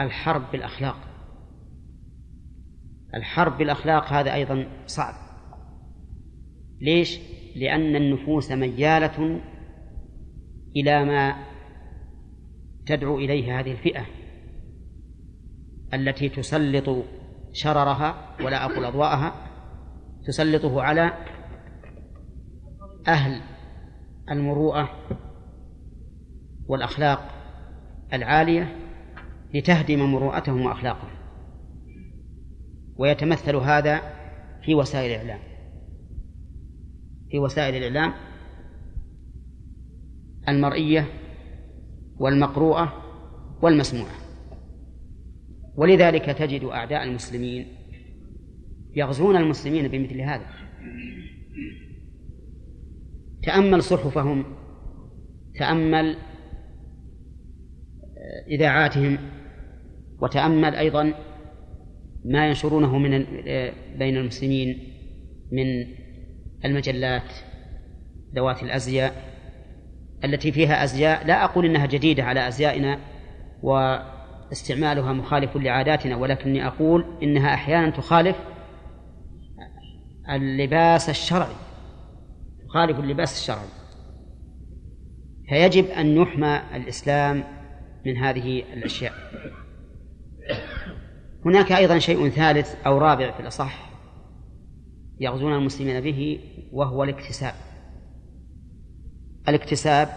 الحرب 0.00 0.42
بالأخلاق. 0.52 1.11
الحرب 3.14 3.58
بالأخلاق 3.58 4.12
هذا 4.12 4.34
أيضا 4.34 4.66
صعب 4.86 5.14
ليش؟ 6.80 7.20
لأن 7.56 7.96
النفوس 7.96 8.52
ميالة 8.52 9.40
إلى 10.76 11.04
ما 11.04 11.36
تدعو 12.86 13.18
إليه 13.18 13.60
هذه 13.60 13.72
الفئة 13.72 14.06
التي 15.94 16.28
تسلط 16.28 17.04
شررها 17.52 18.36
ولا 18.44 18.64
أقول 18.64 18.84
أضواءها 18.84 19.34
تسلطه 20.26 20.82
على 20.82 21.12
أهل 23.08 23.40
المروءة 24.30 24.90
والأخلاق 26.68 27.30
العالية 28.12 28.76
لتهدم 29.54 30.12
مروءتهم 30.12 30.66
وأخلاقهم 30.66 31.11
ويتمثل 33.02 33.56
هذا 33.56 34.00
في 34.64 34.74
وسائل 34.74 35.10
الإعلام. 35.10 35.40
في 37.30 37.38
وسائل 37.38 37.74
الإعلام 37.74 38.12
المرئية 40.48 41.06
والمقروءة 42.18 42.92
والمسموعة. 43.62 44.14
ولذلك 45.74 46.24
تجد 46.24 46.64
أعداء 46.64 47.04
المسلمين 47.04 47.66
يغزون 48.96 49.36
المسلمين 49.36 49.88
بمثل 49.88 50.20
هذا. 50.20 50.46
تأمل 53.42 53.82
صحفهم 53.82 54.44
تأمل 55.54 56.16
إذاعاتهم 58.48 59.18
وتأمل 60.20 60.74
أيضا 60.74 61.14
ما 62.24 62.48
ينشرونه 62.48 62.98
من 62.98 63.10
بين 63.98 64.16
المسلمين 64.16 64.78
من 65.52 65.86
المجلات 66.64 67.32
ذوات 68.34 68.62
الأزياء 68.62 69.32
التي 70.24 70.52
فيها 70.52 70.84
أزياء 70.84 71.26
لا 71.26 71.44
أقول 71.44 71.66
إنها 71.66 71.86
جديدة 71.86 72.24
على 72.24 72.48
أزيائنا 72.48 72.98
واستعمالها 73.62 75.12
مخالف 75.12 75.56
لعاداتنا 75.56 76.16
ولكني 76.16 76.66
أقول 76.66 77.04
إنها 77.22 77.54
أحيانا 77.54 77.90
تخالف 77.90 78.36
اللباس 80.30 81.10
الشرعي 81.10 81.54
تخالف 82.68 82.98
اللباس 82.98 83.40
الشرعي. 83.40 83.68
فيجب 85.48 85.84
أن 85.84 86.16
يحمى 86.16 86.60
الإسلام 86.74 87.44
من 88.06 88.16
هذه 88.16 88.62
الأشياء. 88.72 89.12
هناك 91.46 91.72
أيضا 91.72 91.98
شيء 91.98 92.28
ثالث 92.28 92.86
أو 92.86 92.98
رابع 92.98 93.30
في 93.30 93.40
الأصح 93.40 93.90
يغزون 95.20 95.54
المسلمين 95.54 96.00
به 96.00 96.40
وهو 96.72 97.04
الاكتساب. 97.04 97.54
الاكتساب 99.48 100.08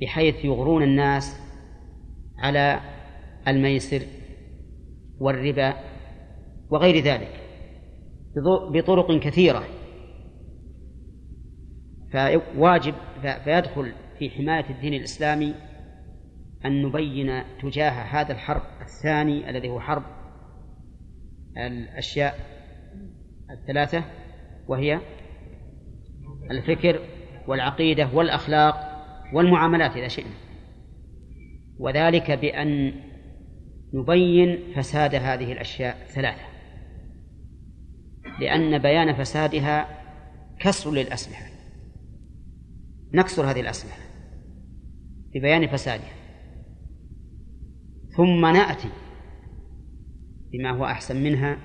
بحيث 0.00 0.44
يغرون 0.44 0.82
الناس 0.82 1.40
على 2.38 2.80
الميسر 3.48 4.02
والربا 5.18 5.74
وغير 6.70 7.04
ذلك 7.04 7.40
بطرق 8.74 9.18
كثيرة. 9.18 9.64
فواجب 12.12 12.94
فيدخل 13.44 13.92
في 14.18 14.30
حماية 14.30 14.70
الدين 14.70 14.94
الإسلامي 14.94 15.54
أن 16.64 16.82
نبين 16.82 17.42
تجاه 17.62 17.90
هذا 17.90 18.32
الحرب 18.32 18.62
الثاني 18.80 19.50
الذي 19.50 19.68
هو 19.68 19.80
حرب 19.80 20.02
الأشياء 21.56 22.38
الثلاثة 23.50 24.04
وهي 24.68 25.00
الفكر 26.50 27.00
والعقيدة 27.46 28.08
والأخلاق 28.14 28.74
والمعاملات 29.34 29.96
إذا 29.96 30.08
شئنا. 30.08 30.34
وذلك 31.78 32.30
بأن 32.30 32.92
نبين 33.94 34.72
فساد 34.76 35.14
هذه 35.14 35.52
الأشياء 35.52 35.96
الثلاثة 36.02 36.42
لأن 38.40 38.78
بيان 38.78 39.14
فسادها 39.14 39.88
كسر 40.60 40.90
للأسلحة 40.90 41.46
نكسر 43.14 43.50
هذه 43.50 43.60
الأسلحة 43.60 44.02
ببيان 45.34 45.66
فسادها. 45.66 46.19
ثم 48.20 48.46
نأتي 48.46 48.88
بما 50.52 50.70
هو 50.70 50.84
أحسن 50.84 51.22
منها 51.22 51.56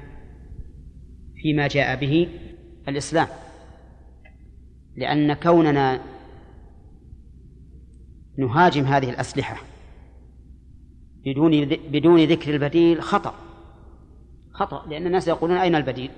فيما 1.42 1.68
جاء 1.68 2.00
به 2.00 2.28
الإسلام. 2.88 3.28
لأن 4.96 5.34
كوننا 5.34 6.02
نهاجم 8.38 8.84
هذه 8.84 9.10
الأسلحة 9.10 9.58
بدون 11.26 11.66
بدون 11.66 12.24
ذكر 12.24 12.54
البديل 12.54 13.02
خطأ 13.02 13.34
خطأ 14.52 14.86
لأن 14.90 15.08
الناس 15.08 15.28
يقولون 15.28 15.58
أين 15.58 15.76
البديل؟ 15.76 16.12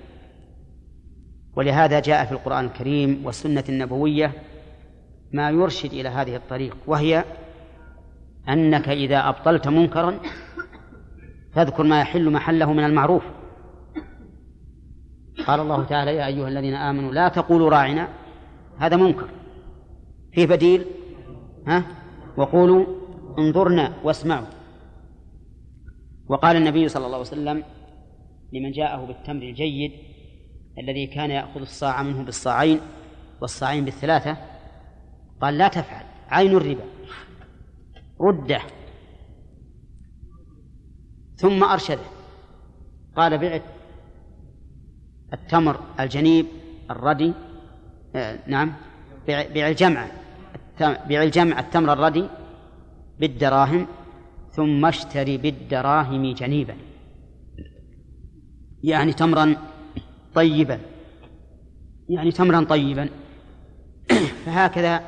ولهذا 1.56 2.00
جاء 2.00 2.24
في 2.24 2.32
القرآن 2.32 2.64
الكريم 2.64 3.26
والسنة 3.26 3.64
النبوية 3.68 4.32
ما 5.32 5.50
يرشد 5.50 5.92
إلى 5.92 6.08
هذه 6.08 6.36
الطريق 6.36 6.76
وهي 6.86 7.24
أنك 8.48 8.88
إذا 8.88 9.28
أبطلت 9.28 9.68
منكرا 9.68 10.20
فاذكر 11.52 11.82
ما 11.82 12.00
يحل 12.00 12.30
محله 12.32 12.72
من 12.72 12.84
المعروف. 12.84 13.22
قال 15.46 15.60
الله 15.60 15.84
تعالى 15.84 16.14
يا 16.14 16.26
أيها 16.26 16.48
الذين 16.48 16.74
آمنوا 16.74 17.12
لا 17.12 17.28
تقولوا 17.28 17.70
راعنا 17.70 18.08
هذا 18.78 18.96
منكر. 18.96 19.28
فيه 20.32 20.46
بديل 20.46 20.84
ها؟ 21.66 21.84
وقولوا 22.36 22.86
انظرنا 23.38 23.92
واسمعوا. 24.04 24.46
وقال 26.28 26.56
النبي 26.56 26.88
صلى 26.88 27.06
الله 27.06 27.16
عليه 27.16 27.26
وسلم 27.26 27.64
لمن 28.52 28.70
جاءه 28.70 29.06
بالتمر 29.06 29.42
الجيد 29.42 29.92
الذي 30.78 31.06
كان 31.06 31.30
يأخذ 31.30 31.60
الصاع 31.60 32.02
منه 32.02 32.22
بالصاعين 32.22 32.80
والصاعين 33.40 33.84
بالثلاثة 33.84 34.36
قال 35.40 35.58
لا 35.58 35.68
تفعل 35.68 36.04
عين 36.30 36.56
الربا. 36.56 36.97
رده. 38.20 38.60
ثم 41.36 41.64
أرشده. 41.64 42.08
قال 43.16 43.38
بعت 43.38 43.62
التمر 45.32 45.80
الجنيب 46.00 46.46
الردي 46.90 47.32
آه 48.16 48.38
نعم 48.46 48.72
بيع 49.26 49.68
الجمع 49.68 50.08
بيع 50.80 51.22
الجمع 51.22 51.60
التمر 51.60 51.92
الردي 51.92 52.24
بالدراهم 53.20 53.86
ثم 54.52 54.86
اشتري 54.86 55.36
بالدراهم 55.36 56.32
جنيبا. 56.32 56.76
يعني 58.82 59.12
تمرا 59.12 59.56
طيبا. 60.34 60.80
يعني 62.08 62.32
تمرا 62.32 62.64
طيبا. 62.64 63.08
فهكذا 64.46 65.02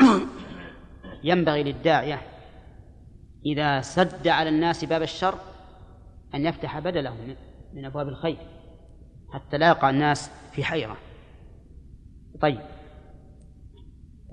ينبغي 1.24 1.62
للداعية 1.62 2.33
إذا 3.46 3.80
سد 3.80 4.28
على 4.28 4.48
الناس 4.48 4.84
باب 4.84 5.02
الشر 5.02 5.34
أن 6.34 6.46
يفتح 6.46 6.78
بدله 6.78 7.36
من 7.74 7.84
أبواب 7.84 8.08
الخير 8.08 8.38
حتى 9.32 9.58
لا 9.58 9.68
يقع 9.68 9.90
الناس 9.90 10.30
في 10.52 10.64
حيرة. 10.64 10.96
طيب. 12.40 12.60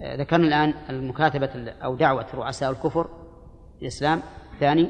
ذكرنا 0.01 0.47
الآن 0.47 0.73
المكاتبة 0.89 1.71
أو 1.71 1.95
دعوة 1.95 2.25
رؤساء 2.33 2.71
الكفر 2.71 3.09
الإسلام. 3.81 4.21
ثاني 4.59 4.87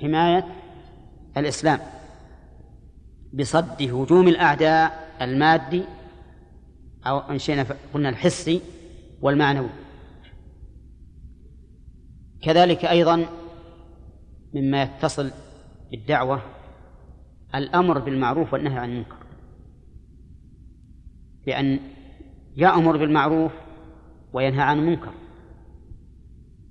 حماية 0.00 0.46
الإسلام 1.36 1.80
بصد 3.32 3.82
هجوم 3.82 4.28
الأعداء 4.28 5.08
المادي 5.22 5.84
أو 7.06 7.18
أنشينا 7.18 7.66
قلنا 7.94 8.08
الحسي 8.08 8.60
والمعنوي. 9.22 9.68
كذلك 12.42 12.84
أيضا 12.84 13.26
مما 14.54 14.82
يتصل 14.82 15.30
بالدعوة 15.90 16.42
الأمر 17.54 17.98
بالمعروف 17.98 18.52
والنهي 18.52 18.78
عن 18.78 18.90
المنكر. 18.90 19.16
بأن 21.46 21.80
يأمر 22.56 22.96
بالمعروف 22.96 23.52
وينهى 24.32 24.62
عن 24.62 24.78
المنكر. 24.78 25.12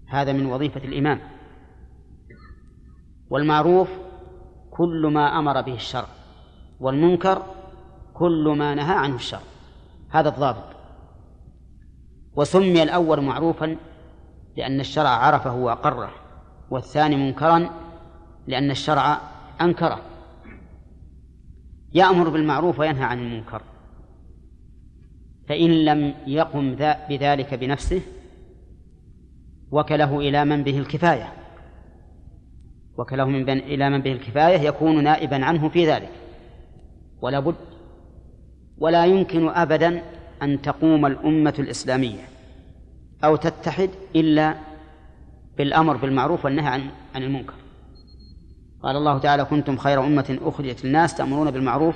هذا 0.07 0.33
من 0.33 0.45
وظيفة 0.45 0.83
الإمام. 0.83 1.19
والمعروف 3.29 3.89
كل 4.71 5.07
ما 5.13 5.39
أمر 5.39 5.61
به 5.61 5.73
الشرع 5.73 6.07
والمنكر 6.79 7.43
كل 8.13 8.55
ما 8.57 8.75
نهى 8.75 8.95
عنه 8.95 9.15
الشرع. 9.15 9.41
هذا 10.09 10.29
الضابط. 10.29 10.77
وسمي 12.35 12.83
الأول 12.83 13.21
معروفا 13.21 13.77
لأن 14.57 14.79
الشرع 14.79 15.09
عرفه 15.09 15.55
وأقره 15.55 16.11
والثاني 16.69 17.15
منكرا 17.15 17.69
لأن 18.47 18.71
الشرع 18.71 19.21
أنكره. 19.61 20.01
يأمر 21.93 22.29
بالمعروف 22.29 22.79
وينهى 22.79 23.03
عن 23.03 23.19
المنكر. 23.19 23.61
فإن 25.49 25.85
لم 25.85 26.13
يقم 26.27 26.75
بذلك 27.09 27.53
بنفسه 27.53 28.01
وكله 29.71 30.19
إلى 30.19 30.45
من 30.45 30.63
به 30.63 30.77
الكفاية. 30.79 31.33
وكله 32.97 33.25
من 33.25 33.45
بين 33.45 33.57
إلى 33.57 33.89
من 33.89 34.01
به 34.01 34.11
الكفاية 34.11 34.59
يكون 34.59 35.03
نائبا 35.03 35.45
عنه 35.45 35.69
في 35.69 35.87
ذلك. 35.87 36.11
ولا 37.21 37.39
بد 37.39 37.55
ولا 38.77 39.05
يمكن 39.05 39.49
أبدا 39.49 40.01
أن 40.41 40.61
تقوم 40.61 41.05
الأمة 41.05 41.53
الإسلامية. 41.59 42.36
أو 43.23 43.35
تتحد 43.35 43.89
إلا 44.15 44.55
بالأمر 45.57 45.97
بالمعروف 45.97 46.45
والنهي 46.45 46.67
عن 46.67 46.81
عن 47.15 47.23
المنكر. 47.23 47.53
قال 48.83 48.95
الله 48.95 49.17
تعالى 49.17 49.45
كنتم 49.45 49.77
خير 49.77 50.05
أمة 50.05 50.37
أخرجت 50.41 50.85
للناس 50.85 51.15
تأمرون 51.15 51.51
بالمعروف 51.51 51.95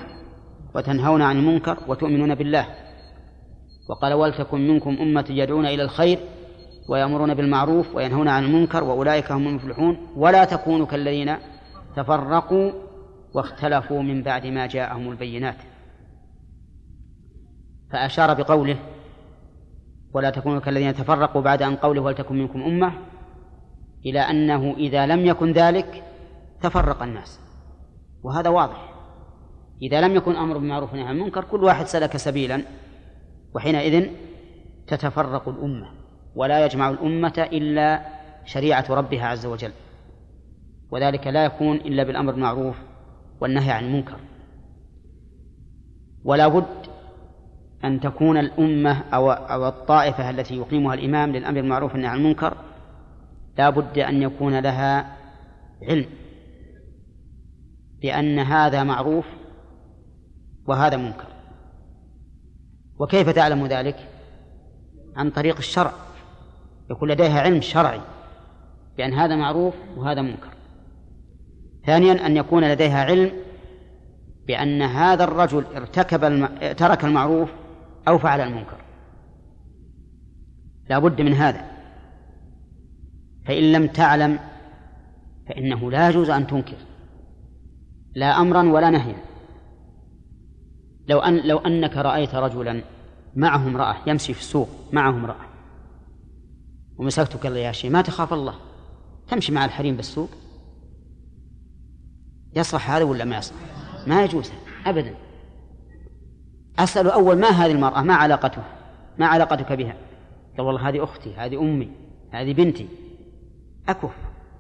وتنهون 0.76 1.22
عن 1.22 1.38
المنكر 1.38 1.78
وتؤمنون 1.88 2.36
بالله. 2.36 2.66
وقال 3.90 4.14
ولتكن 4.14 4.68
منكم 4.68 4.98
أمة 5.02 5.26
يدعون 5.30 5.66
إلى 5.66 5.84
الخير 5.84 6.20
ويأمرون 6.90 7.34
بالمعروف 7.34 7.96
وينهون 7.96 8.28
عن 8.28 8.44
المنكر 8.44 8.84
وأولئك 8.84 9.32
هم 9.32 9.48
المفلحون 9.48 10.08
ولا 10.16 10.46
تكونوا 10.46 10.86
كالذين 10.86 11.36
تفرقوا 11.96 12.72
واختلفوا 13.34 14.02
من 14.02 14.24
بعد 14.24 14.48
ما 14.48 14.68
جاءهم 14.68 15.12
البينات. 15.12 15.58
فأشار 17.92 18.34
بقوله 18.34 18.78
ولا 20.14 20.30
تكونوا 20.30 20.60
كالذين 20.60 20.94
تفرقوا 20.94 21.42
بعد 21.42 21.62
أن 21.62 21.76
قوله 21.76 22.02
ولتكن 22.02 22.36
منكم 22.36 22.62
أمة 22.64 22.94
إلى 24.06 24.20
أنه 24.20 24.74
إذا 24.78 25.06
لم 25.06 25.26
يكن 25.26 25.52
ذلك 25.52 26.04
تفرق 26.62 27.04
الناس. 27.04 27.40
وهذا 28.24 28.50
واضح. 28.50 28.94
إذا 29.82 30.02
لم 30.02 30.16
يكن 30.16 30.36
أمر 30.36 30.58
بالمعروف 30.58 30.94
ونهي 30.94 31.08
عن 31.08 31.16
المنكر 31.16 31.44
كل 31.44 31.64
واحد 31.64 31.86
سلك 31.86 32.18
سبيلا 32.18 32.62
وحينئذ 33.54 34.10
تتفرق 34.88 35.50
الأمة 35.50 35.88
ولا 36.36 36.66
يجمع 36.66 36.90
الأمة 36.90 37.48
إلا 37.54 38.02
شريعة 38.46 38.86
ربها 38.90 39.28
عز 39.28 39.46
وجل. 39.46 39.72
وذلك 40.92 41.28
لا 41.28 41.46
يكون 41.46 41.76
إلا 41.76 42.04
بالأمر 42.04 42.32
بالمعروف 42.32 42.76
والنهي 43.42 43.72
عن 43.72 43.86
المنكر. 43.86 44.20
ولا 46.24 46.48
بد 46.48 46.81
أن 47.86 48.00
تكون 48.00 48.38
الأمة 48.38 49.04
أو 49.14 49.32
أو 49.32 49.68
الطائفة 49.68 50.30
التي 50.30 50.58
يقيمها 50.58 50.94
الإمام 50.94 51.32
للأمر 51.32 51.62
بالمعروف 51.62 51.92
والنهي 51.92 52.10
عن 52.10 52.18
المنكر 52.18 52.58
لا 53.58 53.70
بد 53.70 54.00
أن 54.00 54.22
يكون 54.22 54.60
لها 54.60 55.18
علم 55.90 56.06
بأن 58.02 58.40
هذا 58.40 58.84
معروف 58.84 59.26
وهذا 60.68 60.98
منكر. 60.98 61.28
وكيف 63.00 63.30
تعلم 63.30 63.68
ذلك؟ 63.68 63.96
عن 65.16 65.30
طريق 65.30 65.58
الشرع. 65.58 65.92
يكون 66.92 67.12
لديها 67.12 67.42
علم 67.42 67.62
شرعي 67.62 68.02
بأن 68.98 69.14
هذا 69.14 69.36
معروف 69.36 69.74
وهذا 69.98 70.22
منكر. 70.22 70.50
ثانيا 71.86 72.26
أن 72.26 72.38
يكون 72.38 72.72
لديها 72.72 73.04
علم 73.04 73.32
بأن 74.48 74.82
هذا 74.82 75.24
الرجل 75.24 75.66
ارتكب 75.76 76.24
الم... 76.24 76.46
ترك 76.78 77.06
المعروف 77.06 77.50
أو 78.08 78.18
فعل 78.18 78.42
المنكر. 78.42 78.78
لا 80.90 81.00
بد 81.00 81.22
من 81.22 81.34
هذا. 81.34 81.72
فإن 83.46 83.72
لم 83.72 83.88
تعلم 83.88 84.40
فإنه 85.48 85.92
لا 85.92 86.10
يجوز 86.10 86.30
أن 86.30 86.48
تنكر. 86.48 86.78
لا 88.16 88.42
أمرا 88.42 88.64
ولا 88.64 88.90
نهيا. 88.90 89.18
لو 91.08 91.20
أن 91.20 91.48
لو 91.48 91.58
أنك 91.58 91.98
رأيت 91.98 92.36
رجلا 92.36 92.84
معه 93.36 93.68
امرأة 93.68 93.96
يمشي 94.08 94.34
في 94.34 94.40
السوق 94.40 94.70
معه 94.94 95.10
امرأة 95.10 95.46
ومسكتك 96.98 97.46
الله 97.46 97.60
يا 97.60 97.72
شيء 97.72 97.92
ما 97.92 98.02
تخاف 98.02 98.34
الله؟ 98.34 98.56
تمشي 99.28 99.52
مع 99.52 99.66
الحريم 99.66 99.96
بالسوق؟ 99.96 100.30
يصلح 102.56 102.92
هذا 102.92 103.04
ولا 103.04 103.26
ما 103.26 103.38
يصلح؟ 103.38 103.58
ما 104.08 104.24
يجوز 104.24 104.52
أبدا. 104.86 105.16
أسأل 106.80 107.12
أول 107.12 107.40
ما 107.40 107.48
هذه 107.48 107.72
المرأة؟ 107.72 108.02
ما 108.02 108.14
علاقته؟ 108.14 108.62
ما 109.18 109.26
علاقتك 109.26 109.74
بها؟ 109.74 109.96
قال 110.58 110.66
والله 110.66 110.90
هذه 110.90 111.04
أختي 111.04 111.36
هذه 111.36 111.62
أمي 111.62 111.92
هذه 112.32 112.54
بنتي. 112.54 112.88
أكف 113.90 114.16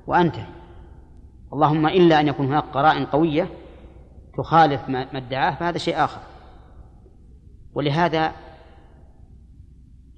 وأنتهي 0.07 0.45
اللهم 1.53 1.87
إلا 1.87 2.19
أن 2.19 2.27
يكون 2.27 2.45
هناك 2.45 2.63
قرائن 2.73 3.05
قوية 3.05 3.47
تخالف 4.37 4.89
ما 4.89 5.17
ادعاه 5.17 5.55
فهذا 5.55 5.77
شيء 5.77 6.03
آخر. 6.03 6.21
ولهذا 7.73 8.31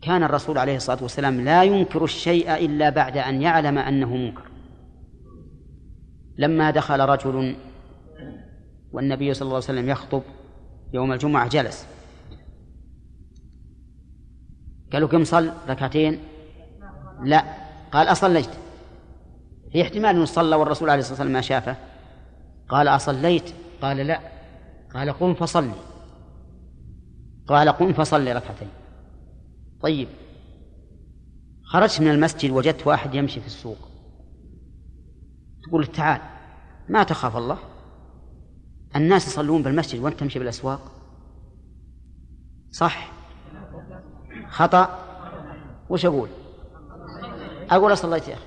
كان 0.02 0.24
الرسول 0.24 0.58
عليه 0.58 0.76
الصلاة 0.76 1.04
والسلام 1.04 1.42
لا 1.42 1.64
ينكر 1.64 2.04
الشيء 2.04 2.56
إلا 2.56 2.90
بعد 2.90 3.18
أن 3.18 3.42
يعلم 3.42 3.78
أنه 3.78 4.16
منكر. 4.16 4.44
لما 6.38 6.72
دخل 6.72 7.00
رجل 7.00 7.56
والنبي 8.92 9.34
صلى 9.34 9.42
الله 9.42 9.56
عليه 9.56 9.66
وسلم 9.66 9.90
يخطب 9.90 10.22
يوم 10.94 11.14
الجمعة 11.14 11.48
جلس. 11.48 11.86
قالوا 14.94 15.08
كم 15.10 15.24
صل؟ 15.24 15.52
ركعتين. 15.70 16.20
لا. 17.24 17.44
قال 17.92 18.08
أصليت. 18.08 18.50
في 19.72 19.82
احتمال 19.82 20.16
أنه 20.16 20.26
صلى 20.26 20.56
والرسول 20.56 20.90
عليه 20.90 21.00
الصلاة 21.00 21.14
والسلام 21.14 21.34
ما 21.34 21.42
شافه. 21.42 21.76
قال 22.70 22.88
أصليت؟ 22.88 23.54
قال 23.82 23.98
لا. 23.98 24.20
قال 24.94 25.12
قم 25.12 25.34
فصلي. 25.34 25.76
قال 27.48 27.70
قم 27.70 27.94
فصلي 27.94 28.34
ركعتين. 28.34 28.70
طيب. 29.82 30.08
خرجت 31.64 32.02
من 32.02 32.08
المسجد 32.08 32.52
وجدت 32.52 32.88
واحد 32.88 33.16
يمشي 33.16 33.40
في 33.40 33.48
السوق. 33.48 33.78
تقول 35.64 35.88
تعال. 35.88 36.22
ما 36.90 37.04
تخاف 37.04 37.38
الله؟ 37.38 37.73
الناس 38.96 39.28
يصلون 39.28 39.64
بالمسجد 39.64 40.00
وأنت 40.00 40.20
تمشي 40.20 40.40
بالأسواق؟ 40.40 40.92
صح. 42.72 43.12
خطأ؟ 44.50 45.00
وش 45.90 46.06
أقول؟ 46.06 46.30
أقول 47.70 47.98
صليت 47.98 48.28
يا 48.28 48.34
أخي. 48.34 48.44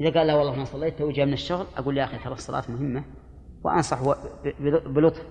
إذا 0.00 0.18
قال 0.18 0.26
لا 0.26 0.34
والله 0.34 0.54
ما 0.54 0.64
صليت 0.64 0.98
تو 0.98 1.06
من 1.06 1.32
الشغل 1.32 1.66
أقول 1.76 1.98
يا 1.98 2.04
أخي 2.04 2.18
ترى 2.18 2.32
الصلاة 2.32 2.64
مهمة 2.68 3.04
وأنصح 3.64 4.02
بلطف. 4.86 5.22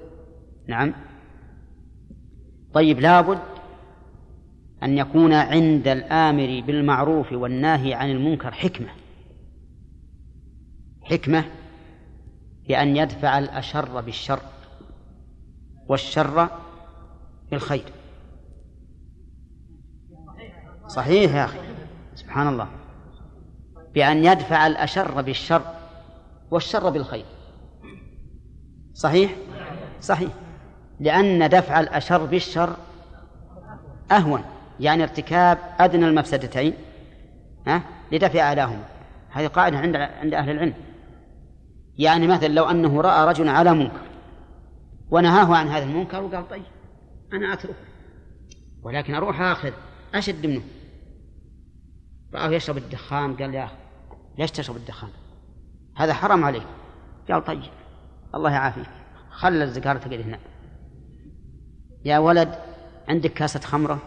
نعم. 0.67 0.93
طيب 2.73 2.99
لابد 2.99 3.39
أن 4.83 4.97
يكون 4.97 5.33
عند 5.33 5.87
الآمر 5.87 6.63
بالمعروف 6.67 7.31
والناهي 7.31 7.93
عن 7.93 8.11
المنكر 8.11 8.51
حكمة. 8.51 8.89
حكمة؟ 11.03 11.45
بأن 12.67 12.97
يدفع 12.97 13.39
الأشر 13.39 14.01
بالشر 14.01 14.39
والشر 15.87 16.49
بالخير. 17.51 17.93
صحيح 20.87 21.35
يا 21.35 21.45
أخي. 21.45 21.59
سبحان 22.15 22.47
الله. 22.47 22.67
بأن 23.93 24.25
يدفع 24.25 24.67
الأشر 24.67 25.21
بالشر 25.21 25.61
والشر 26.51 26.89
بالخير. 26.89 27.25
صحيح؟ 28.93 29.35
صحيح. 30.01 30.31
لأن 30.99 31.49
دفع 31.49 31.79
الأشر 31.79 32.25
بالشر 32.25 32.75
أهون 34.11 34.43
يعني 34.79 35.03
ارتكاب 35.03 35.57
أدنى 35.79 36.05
المفسدتين 36.05 36.73
ها 37.67 37.81
لدفع 38.11 38.39
أعلاهما. 38.39 38.83
هذه 39.29 39.47
قاعدة 39.47 39.77
عند 39.77 39.95
عند 39.95 40.33
أهل 40.33 40.49
العلم. 40.49 40.73
يعني 41.97 42.27
مثلا 42.27 42.47
لو 42.47 42.65
أنه 42.65 43.01
رأى 43.01 43.27
رجلا 43.27 43.51
على 43.51 43.73
منكر 43.73 44.01
ونهاه 45.11 45.55
عن 45.55 45.67
هذا 45.67 45.83
المنكر 45.83 46.23
وقال 46.23 46.47
طيب 46.47 46.63
أنا 47.33 47.53
أتركه 47.53 47.73
ولكن 48.83 49.15
أروح 49.15 49.41
آخذ 49.41 49.71
أشد 50.15 50.45
منه. 50.45 50.61
رآه 52.33 52.49
يشرب 52.49 52.77
الدخان 52.77 53.35
قال 53.35 53.53
يا 53.53 53.65
أخي 53.65 53.75
ليش 54.37 54.51
تشرب 54.51 54.75
الدخان؟ 54.75 55.09
هذا 55.95 56.13
حرام 56.13 56.43
عليك. 56.43 56.67
قال 57.29 57.45
طيب 57.45 57.71
الله 58.35 58.51
يعافيك. 58.51 58.89
خلى 59.29 59.63
الزكارة 59.63 59.97
تقعد 59.97 60.19
هنا. 60.19 60.39
يا 62.05 62.19
ولد 62.19 62.55
عندك 63.07 63.33
كاسة 63.33 63.59
خمرة؟ 63.59 63.99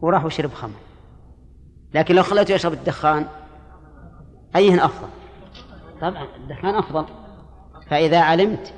وراح 0.00 0.24
وشرب 0.24 0.52
خمر. 0.52 0.78
لكن 1.94 2.14
لو 2.14 2.22
خليته 2.22 2.54
يشرب 2.54 2.72
الدخان 2.72 3.26
أيهن 4.56 4.80
أفضل؟ 4.80 5.08
طبعا 6.00 6.26
الدخان 6.36 6.74
أفضل. 6.74 7.04
فإذا 7.90 8.20
علمت 8.20 8.72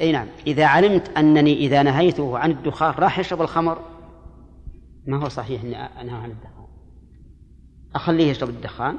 أي 0.00 0.12
نعم 0.12 0.26
إذا 0.46 0.66
علمت 0.66 1.18
أنني 1.18 1.54
إذا 1.54 1.82
نهيته 1.82 2.38
عن 2.38 2.50
الدخان 2.50 2.94
راح 2.98 3.18
يشرب 3.18 3.42
الخمر 3.42 3.78
ما 5.06 5.24
هو 5.24 5.28
صحيح 5.28 5.62
أني 5.62 5.76
أنهى 5.76 6.16
عن 6.16 6.30
الدخان. 6.30 6.66
أخليه 7.94 8.30
يشرب 8.30 8.48
الدخان 8.48 8.96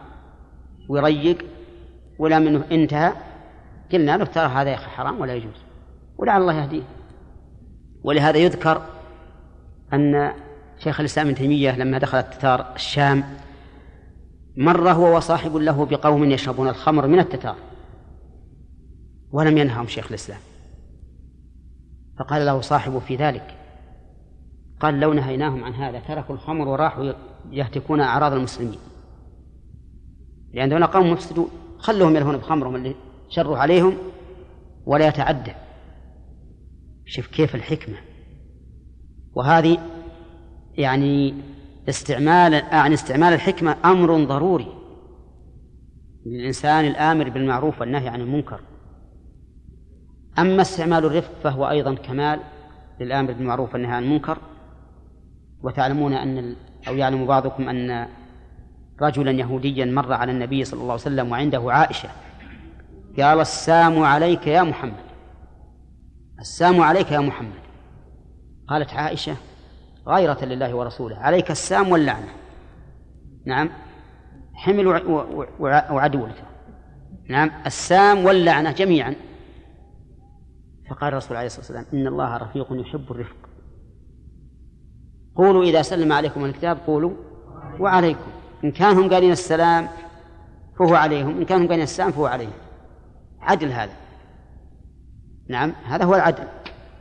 ويريق 0.90 1.46
ولا 2.20 2.40
منه 2.40 2.66
انتهى. 2.72 3.14
قلنا 3.92 4.18
له 4.18 4.26
ترى 4.26 4.48
هذا 4.48 4.70
يا 4.70 4.76
أخي 4.76 4.90
حرام 4.90 5.22
ولا 5.22 5.36
يجوز. 5.36 5.64
ولعل 6.18 6.42
الله 6.42 6.54
يهديه. 6.54 6.84
ولهذا 8.04 8.38
يذكر 8.38 8.82
أن 9.94 10.32
شيخ 10.80 11.00
الإسلام 11.00 11.28
ابن 11.28 11.36
تيمية 11.36 11.78
لما 11.78 11.98
دخل 11.98 12.18
التتار 12.18 12.66
الشام 12.76 13.24
مر 14.58 14.92
هو 14.92 15.18
وصاحب 15.18 15.56
له 15.56 15.86
بقوم 15.86 16.32
يشربون 16.32 16.68
الخمر 16.68 17.08
من 17.08 17.20
التتار 17.20 17.56
ولم 19.32 19.58
ينههم 19.58 19.88
شيخ 19.88 20.08
الإسلام. 20.08 20.40
فقال 22.20 22.46
له 22.46 22.62
صاحبه 22.62 23.00
في 23.00 23.16
ذلك 23.16 23.58
قال 24.80 25.00
لو 25.00 25.14
نهيناهم 25.14 25.64
عن 25.64 25.74
هذا 25.74 26.00
تركوا 26.00 26.36
الخمر 26.36 26.68
وراحوا 26.68 27.14
يهتكون 27.52 28.02
أعراض 28.02 28.34
المسلمين. 28.34 28.80
لأن 30.54 30.74
هنا 30.74 30.86
قوم 30.86 31.12
مفسدون 31.12 31.50
خلوهم 31.78 32.16
يلهون 32.16 32.38
بخمرهم 32.38 32.76
اللي 32.76 32.96
شروا 33.30 33.58
عليهم 33.58 33.98
ولا 34.86 35.08
يتعدى. 35.08 35.52
شوف 37.06 37.28
كيف 37.28 37.56
الحكمة. 37.56 37.98
وهذه 39.36 39.78
يعني 40.78 41.34
استعمال 41.90 42.54
عن 42.72 42.94
استعمال 42.94 43.34
الحكمة 43.34 43.78
أمر 43.86 44.24
ضروري 44.24 44.68
للإنسان 46.26 46.86
الآمر 46.86 47.30
بالمعروف 47.30 47.82
والنهي 47.82 48.08
عن 48.08 48.22
المنكر. 48.22 48.60
أما 50.40 50.62
استعمال 50.62 51.06
الرفق 51.06 51.32
فهو 51.44 51.70
أيضا 51.70 51.96
كمال 51.96 52.40
للآمر 53.00 53.32
بالمعروف 53.32 53.74
والنهي 53.74 53.92
عن 53.92 54.04
المنكر. 54.04 54.38
وتعلمون 55.64 56.14
أن 56.14 56.56
أو 56.88 56.96
يعلم 56.96 57.26
بعضكم 57.26 57.70
أن 57.70 58.08
رجلا 59.02 59.32
يهوديا 59.32 59.86
مر 59.86 60.14
على 60.14 60.32
النبي 60.32 60.64
صلى 60.64 60.82
الله 60.82 60.92
عليه 60.92 61.02
وسلم 61.02 61.32
وعنده 61.32 61.72
عائشة. 61.72 62.10
قال 63.20 63.40
السام 63.40 64.04
عليك 64.04 64.48
يا 64.48 64.64
محمد. 64.64 64.94
السام 66.40 66.82
عليك 66.82 67.12
يا 67.12 67.20
محمد. 67.20 67.62
قالت 68.68 68.94
عائشة 68.94 69.36
غيرة 70.08 70.46
لله 70.46 70.76
ورسوله. 70.76 71.18
عليك 71.18 71.52
السام 71.52 71.92
واللعنة. 71.92 72.28
نعم. 73.46 73.70
حمل 74.54 74.88
وعدولته 75.60 76.44
نعم. 77.30 77.52
السام 77.66 78.26
واللعنة 78.26 78.72
جميعا. 78.72 79.16
فقال 80.90 81.14
الرسول 81.14 81.38
عليه 81.38 81.48
الصلاة 81.48 81.62
والسلام 81.62 81.86
إن 81.94 82.08
الله 82.08 82.38
رفيق 82.38 82.68
يحب 82.72 83.12
الرفق. 83.12 83.36
قولوا 85.36 85.64
إذا 85.64 85.82
سلم 85.82 86.14
عليكم 86.14 86.46
الكتاب 86.46 86.78
قولوا 86.88 87.12
وعليكم. 87.80 88.32
إن 88.64 88.72
كان 88.72 88.98
هم 88.98 89.10
قالين 89.10 89.32
السلام 89.32 89.88
فهو 90.80 90.96
عليهم 90.96 91.38
إن 91.38 91.46
كانوا 91.46 91.68
قالين 91.68 91.84
السلام 91.84 92.12
فهو 92.12 92.26
عليهم. 92.26 92.54
عدل 93.42 93.72
هذا. 93.72 93.94
نعم. 95.50 95.74
هذا 95.86 96.06
هو 96.06 96.16
العدل. 96.16 96.48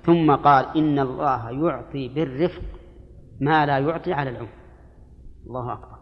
ثم 0.07 0.35
قال 0.35 0.67
إن 0.77 0.99
الله 0.99 1.51
يعطي 1.51 2.09
بالرفق 2.09 2.63
ما 3.40 3.66
لا 3.66 3.79
يعطي 3.79 4.12
على 4.12 4.31
العنف 4.31 4.50
الله 5.46 5.72
أكبر. 5.72 5.98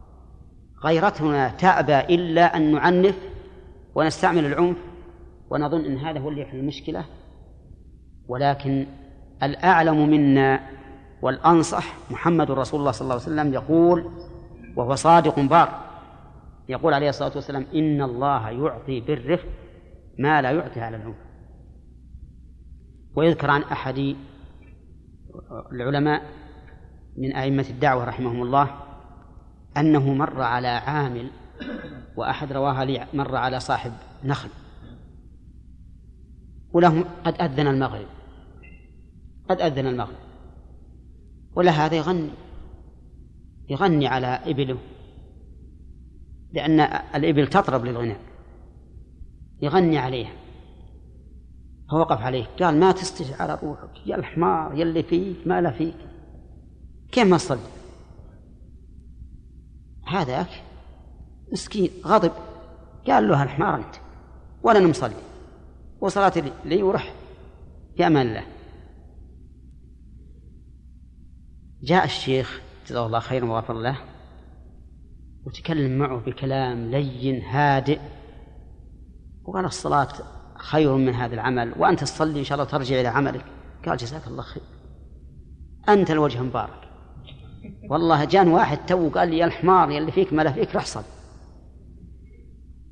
غيرتنا 0.85 1.48
تأبى 1.48 2.14
إلا 2.14 2.57
أن 2.57 2.72
نعنف 2.72 3.18
ونستعمل 3.94 4.46
العنف 4.46 4.77
ونظن 5.51 5.85
أن 5.85 5.96
هذا 5.96 6.20
هو 6.20 6.29
اللي 6.29 6.40
يحل 6.40 6.59
المشكلة. 6.59 7.05
ولكن 8.29 8.87
الأعلم 9.42 10.09
منا 10.09 10.61
والأنصح 11.22 12.11
محمد 12.11 12.51
رسول 12.51 12.81
الله 12.81 12.92
صلى 12.92 13.01
الله 13.01 13.14
عليه 13.14 13.24
وسلم 13.24 13.55
يقول 13.55 14.11
وهو 14.77 14.94
صادق 14.94 15.40
بار 15.40 15.81
يقول 16.68 16.94
عليه 16.94 17.09
الصلاة 17.09 17.33
والسلام 17.35 17.66
إن 17.74 18.03
الله 18.03 18.51
يعطي 18.51 19.01
بالرفق 19.01 19.48
ما 20.18 20.42
لا 20.42 20.51
يعطي 20.51 20.81
على 20.81 20.96
العنف. 20.96 21.16
ويذكر 23.16 23.51
عن 23.51 23.62
أحد 23.62 24.16
العلماء 25.72 26.22
من 27.19 27.35
أئمة 27.35 27.67
الدعوة 27.71 28.05
رحمهم 28.05 28.43
الله 28.43 28.71
أنه 29.77 30.15
مر 30.15 30.43
على 30.43 30.69
عامل 30.69 31.31
وأحد 32.17 32.53
رواها 32.53 32.85
لي 32.85 33.07
مر 33.15 33.37
على 33.37 33.61
صاحب 33.61 33.93
نخل 34.25 34.49
وله 36.73 37.05
قد 37.25 37.35
أذن 37.41 37.67
المغرب 37.67 38.07
قد 39.49 39.61
أذن 39.61 39.87
المغرب 39.87 40.19
ولا 41.55 41.71
هذا 41.71 41.97
يغني 41.97 42.31
يغني 43.69 44.07
على 44.07 44.27
إبله 44.27 44.79
لأن 46.53 46.81
الإبل 47.15 47.47
تطرب 47.47 47.85
للغناء 47.85 48.21
يغني 49.63 49.99
عليها 49.99 50.33
فوقف 51.91 52.21
عليه 52.23 52.45
قال 52.61 52.81
ما 52.81 52.93
تستجع 52.93 53.43
على 53.43 53.59
روحك 53.63 54.07
يا 54.07 54.17
الحمار 54.17 54.75
يا 54.75 54.83
اللي 54.83 55.03
فيك 55.03 55.47
ما 55.47 55.61
لا 55.61 55.71
فيك. 55.71 56.08
كيف 57.12 57.27
ما 57.27 57.37
تصلي 57.37 57.61
هذاك 60.07 60.62
مسكين 61.53 61.90
غضب 62.05 62.33
قال 63.07 63.29
له 63.29 63.42
الحمار 63.42 63.75
أنت؟ 63.75 63.94
ولا 64.62 64.87
مصلي. 64.87 65.14
وصلاتي 66.01 66.53
لي 66.64 66.83
ورح. 66.83 67.14
في 67.97 68.07
أمان 68.07 68.27
الله. 68.27 68.44
جاء 71.83 72.05
الشيخ 72.05 72.61
جزاه 72.87 73.07
الله 73.07 73.21
خيرا 73.21 73.47
وغفر 73.47 73.75
له 73.75 73.99
وتكلم 75.44 75.99
معه 75.99 76.18
بكلام 76.18 76.90
لين 76.90 77.42
هادئ. 77.42 78.01
وقال 79.44 79.64
الصلاة 79.64 80.09
خير 80.57 80.97
من 80.97 81.14
هذا 81.14 81.35
العمل 81.35 81.75
وأنت 81.79 82.01
تصلي 82.01 82.38
إن 82.38 82.44
شاء 82.44 82.59
الله 82.59 82.71
ترجع 82.71 83.01
إلى 83.01 83.09
عملك. 83.09 83.44
قال 83.87 83.97
جزاك 83.97 84.27
الله 84.27 84.42
خير. 84.42 84.62
أنت 85.88 86.11
الوجه 86.11 86.42
مبارك 86.42 86.88
والله 87.90 88.25
جان 88.25 88.49
واحد 88.49 88.79
تو 88.87 89.09
قال 89.09 89.29
لي 89.29 89.38
يا 89.38 89.44
الحمار 89.44 89.90
يا 89.90 89.99
اللي 89.99 90.12
فيك 90.12 90.33
ما 90.33 90.53
فيك 90.53 90.77
رح 90.77 90.87
صل. 90.87 91.03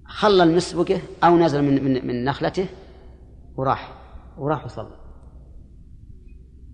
خلى 0.05 0.43
المسبقة 0.43 1.01
أو 1.25 1.39
نزل 1.39 1.63
من 1.63 1.85
من, 1.85 2.07
من 2.07 2.25
نخلته 2.25 2.67
وراح 3.57 3.93
وراح 4.39 4.65
وصلى 4.65 4.97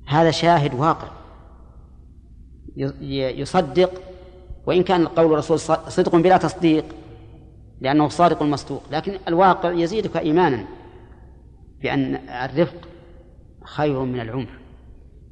هذا 0.07 0.31
شاهد 0.31 0.75
واقع. 0.75 1.09
يصدق 3.11 3.91
وإن 4.67 4.83
كان 4.83 5.07
قول 5.07 5.33
الرسول 5.33 5.61
صدق 5.89 6.17
بلا 6.17 6.37
تصديق 6.37 6.85
لأنه 7.81 8.09
صادق 8.09 8.43
المصدوق 8.43 8.83
لكن 8.93 9.19
الواقع 9.29 9.73
يزيدك 9.73 10.17
إيمانا 10.17 10.65
بأن 11.83 12.15
الرفق 12.15 12.89
خير 13.65 14.01
من 14.01 14.21
العنف. 14.21 14.62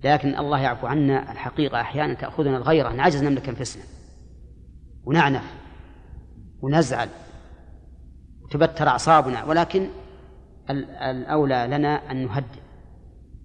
لكن 0.04 0.38
الله 0.38 0.60
يعفو 0.60 0.86
عنا 0.86 1.32
الحقيقة 1.32 1.80
أحيانا 1.80 2.14
تأخذنا 2.14 2.56
الغيرة 2.56 2.88
نعجز 2.88 3.24
نملك 3.24 3.48
أنفسنا 3.48 3.82
ونعنف 5.04 5.54
ونزعل 6.62 7.08
وتبتر 8.42 8.88
أعصابنا 8.88 9.44
ولكن 9.44 9.88
الأولى 10.70 11.66
لنا 11.70 12.10
أن 12.10 12.26
نهدئ 12.26 12.60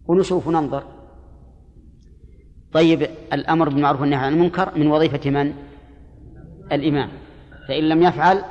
ونشوف 0.07 0.47
وننظر 0.47 0.83
طيب 2.73 3.09
الأمر 3.33 3.69
بالمعروف 3.69 4.01
والنهي 4.01 4.19
عن 4.19 4.33
المنكر 4.33 4.77
من 4.77 4.87
وظيفة 4.87 5.29
من؟ 5.29 5.53
الإمام 6.71 7.09
فإن 7.67 7.89
لم 7.89 8.03
يفعل 8.03 8.43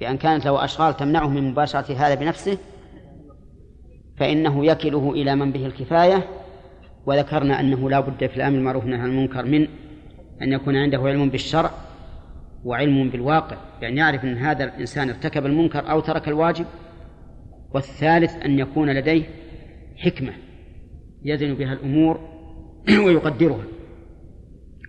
بأن 0.00 0.16
كانت 0.16 0.44
له 0.44 0.64
أشغال 0.64 0.96
تمنعه 0.96 1.28
من 1.28 1.50
مباشرة 1.50 1.92
هذا 1.92 2.14
بنفسه 2.14 2.58
فإنه 4.16 4.66
يكله 4.66 5.10
إلى 5.10 5.34
من 5.34 5.52
به 5.52 5.66
الكفاية 5.66 6.28
وذكرنا 7.08 7.60
أنه 7.60 7.90
لا 7.90 8.00
بد 8.00 8.26
في 8.26 8.36
الأمر 8.36 8.56
بالمعروف 8.56 8.82
والنهي 8.84 9.00
عن 9.00 9.08
المنكر 9.08 9.44
من 9.44 9.68
أن 10.42 10.52
يكون 10.52 10.76
عنده 10.76 10.98
علم 10.98 11.30
بالشرع 11.30 11.70
وعلم 12.64 13.10
بالواقع 13.10 13.56
يعني 13.82 13.96
يعرف 13.96 14.24
أن 14.24 14.36
هذا 14.36 14.64
الإنسان 14.64 15.08
ارتكب 15.08 15.46
المنكر 15.46 15.90
أو 15.90 16.00
ترك 16.00 16.28
الواجب 16.28 16.66
والثالث 17.74 18.36
أن 18.36 18.58
يكون 18.58 18.90
لديه 18.90 19.22
حكمة 19.96 20.32
يزن 21.24 21.54
بها 21.54 21.72
الأمور 21.72 22.20
ويقدرها 23.04 23.64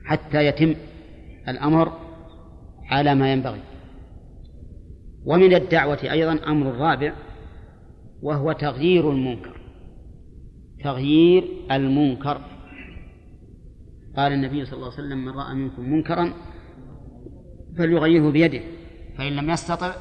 حتى 0.05 0.45
يتم 0.45 0.75
الأمر 1.47 1.91
على 2.89 3.15
ما 3.15 3.34
ينبغي. 3.34 3.60
ومن 5.25 5.53
الدعوة 5.53 5.99
أيضا 6.12 6.39
أمر 6.47 6.71
رابع 6.71 7.13
وهو 8.21 8.51
تغيير 8.51 9.12
المنكر. 9.12 9.58
تغيير 10.83 11.43
المنكر. 11.71 12.41
قال 14.15 14.33
النبي 14.33 14.65
صلى 14.65 14.73
الله 14.73 14.91
عليه 14.91 15.03
وسلم 15.03 15.25
من 15.25 15.29
رأى 15.29 15.55
منكم 15.55 15.89
منكرا 15.89 16.33
فليغيره 17.77 18.31
بيده 18.31 18.61
فإن 19.17 19.31
لم 19.35 19.49
يستطع 19.49 19.95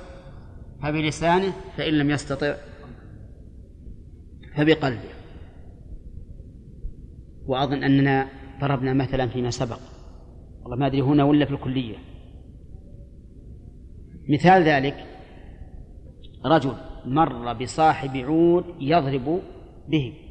فبلسانه 0.83 1.53
فإن 1.77 1.95
لم 1.95 2.11
يستطع 2.11 2.55
فبقلبه. 4.57 5.11
وأظن 7.47 7.85
أننا 7.85 8.29
ضربنا 8.61 8.93
مثلا 8.93 9.27
فيما 9.27 9.51
سبق. 9.51 9.81
والله 10.63 10.77
ما 10.77 10.87
أدري 10.87 11.01
هنا 11.01 11.25
ولا 11.25 11.45
في 11.45 11.53
الكلية. 11.53 11.97
مثال 14.29 14.63
ذلك 14.63 15.07
رجل 16.45 16.75
مر 17.05 17.53
بصاحب 17.53 18.17
عود 18.17 18.65
يضرب 18.81 19.41
به. 19.89 20.28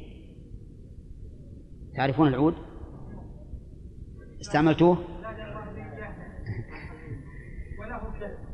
تعرفون 1.98 2.28
العود؟ 2.28 2.54
استعملتوه؟ 4.40 4.98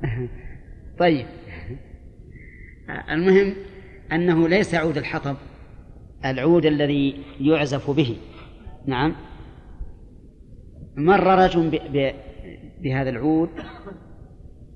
طيب. 1.00 1.26
المهم 3.11 3.54
أنه 4.12 4.48
ليس 4.48 4.74
عود 4.74 4.96
الحطب 4.96 5.37
العود 6.24 6.66
الذي 6.66 7.24
يعزف 7.40 7.90
به. 7.90 8.16
نعم. 8.87 9.14
مر 10.96 11.44
رجل 11.44 11.80
بهذا 12.80 13.11
العود 13.11 13.50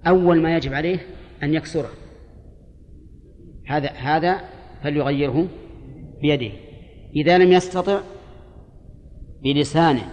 أول 0.06 0.42
ما 0.42 0.56
يجب 0.56 0.74
عليه 0.74 0.98
أن 1.42 1.54
يكسره. 1.54 1.90
هذا 3.66 3.88
هذا 3.88 4.40
فليغيره 4.82 5.48
بيده. 6.22 6.52
إذا 7.16 7.38
لم 7.38 7.52
يستطع 7.52 8.00
بلسانه 9.42 10.08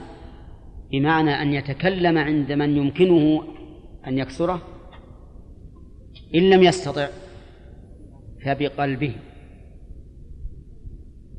بمعنى 0.92 1.42
أن 1.42 1.54
يتكلم 1.54 2.18
عند 2.18 2.52
من 2.52 2.78
يمكنه 2.78 3.44
أن 4.08 4.18
يكسره 4.18 4.62
إن 6.36 6.50
لم 6.50 6.64
يستطع 6.64 7.08
فبقلبه 8.46 9.16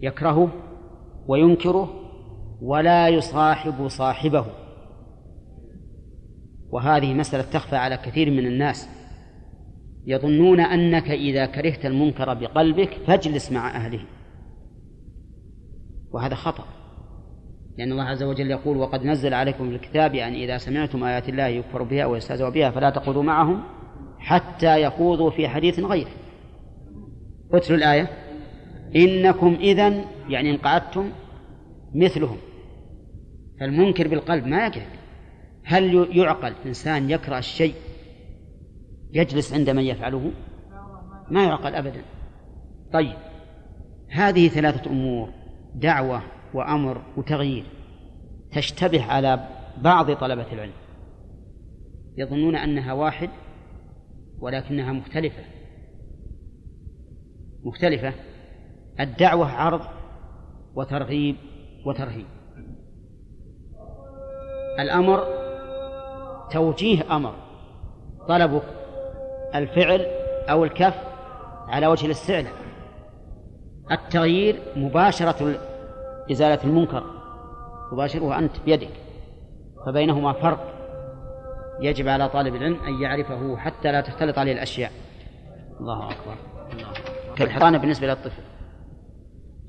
يكرهه 0.01 0.53
وينكره 1.27 2.03
ولا 2.63 3.09
يصاحب 3.09 3.89
صاحبه. 3.89 4.47
وهذه 6.71 7.15
مسألة 7.15 7.43
تخفى 7.43 7.77
على 7.77 7.97
كثير 7.97 8.31
من 8.31 8.47
الناس 8.47 8.89
يظنون 10.07 10.61
أنك 10.61 11.11
إذا 11.11 11.47
كرهت 11.47 11.87
المنكر 11.87 12.35
بقلبك 12.35 12.91
فاجلس 13.07 13.53
مع 13.53 13.77
أهله. 13.77 14.05
وهذا 16.11 16.35
خطأ. 16.35 16.65
لأن 17.79 17.93
الله 17.93 18.05
عز 18.05 18.23
وجل 18.23 18.51
يقول 18.51 18.77
وقد 18.77 19.05
نزل 19.05 19.35
عليكم 19.35 19.69
في 19.69 19.75
الكتاب 19.75 20.11
أن 20.11 20.17
يعني 20.17 20.45
إذا 20.45 20.59
سمعتم 20.59 21.05
آيات 21.05 21.29
الله 21.29 21.47
يكفر 21.47 21.83
بها 21.83 22.07
ويستهزأ 22.07 22.49
بها 22.49 22.71
فلا 22.71 22.91
تقعدوا 22.91 23.23
معهم 23.23 23.63
حتى 24.19 24.83
يخوضوا 24.83 25.31
في 25.31 25.49
حديث 25.49 25.81
غيره. 25.81 26.11
اتلوا 27.53 27.79
الآية. 27.79 28.09
إنكم 28.97 29.57
إذا 29.61 30.05
يعني 30.29 30.51
إن 30.51 30.57
قعدتم 30.57 31.11
مثلهم. 31.95 32.37
فالمنكر 33.61 34.09
بالقلب 34.09 34.47
ما 34.47 34.67
يكره 34.67 34.87
هل 35.65 36.09
يعقل 36.13 36.53
إنسان 36.67 37.11
يكره 37.11 37.39
الشيء 37.39 37.75
يجلس 39.13 39.53
عند 39.55 39.71
من 39.71 39.83
يفعله؟ 39.83 40.31
ما 41.31 41.45
يعقل 41.45 41.75
أبدا. 41.75 42.03
طيب 42.93 43.17
هذه 44.11 44.49
ثلاثة 44.49 44.91
أمور. 44.91 45.29
دعوة 45.75 46.23
وأمر 46.57 47.03
وتغيير 47.17 47.65
تشتبه 48.53 49.05
على 49.05 49.49
بعض 49.83 50.13
طلبة 50.13 50.53
العلم. 50.53 50.73
يظنون 52.17 52.57
أنها 52.57 52.93
واحد 52.93 53.31
ولكنها 54.39 54.93
مختلفة. 54.93 55.43
مختلفة. 57.65 58.13
الدعوة 59.01 59.51
عرض 59.51 59.81
وترغيب 60.75 61.37
وترهيب. 61.87 62.27
الأمر 64.81 65.25
توجيه 66.53 67.17
أمر. 67.17 67.35
طلبك 68.29 68.65
الفعل 69.55 70.01
أو 70.51 70.65
الكف 70.65 70.95
على 71.69 71.87
وجه 71.87 72.07
الاستعلاء. 72.07 72.53
التغيير 73.91 74.57
مباشرة 74.77 75.76
إزالة 76.31 76.65
المنكر 76.65 77.05
تباشره 77.91 78.39
أنت 78.39 78.53
بيدك 78.65 78.91
فبينهما 79.87 80.33
فرق. 80.33 80.73
يجب 81.81 82.09
على 82.09 82.29
طالب 82.29 82.55
العلم 82.55 82.77
أن 82.87 83.03
يعرفه 83.03 83.57
حتى 83.57 83.93
لا 83.93 84.01
تختلط 84.01 84.39
عليه 84.39 84.53
الأشياء. 84.53 84.93
الله 85.81 86.11
أكبر 86.11 86.37
كالحضانة 87.37 87.79
بالنسبة 87.79 88.07
للطفل. 88.07 88.43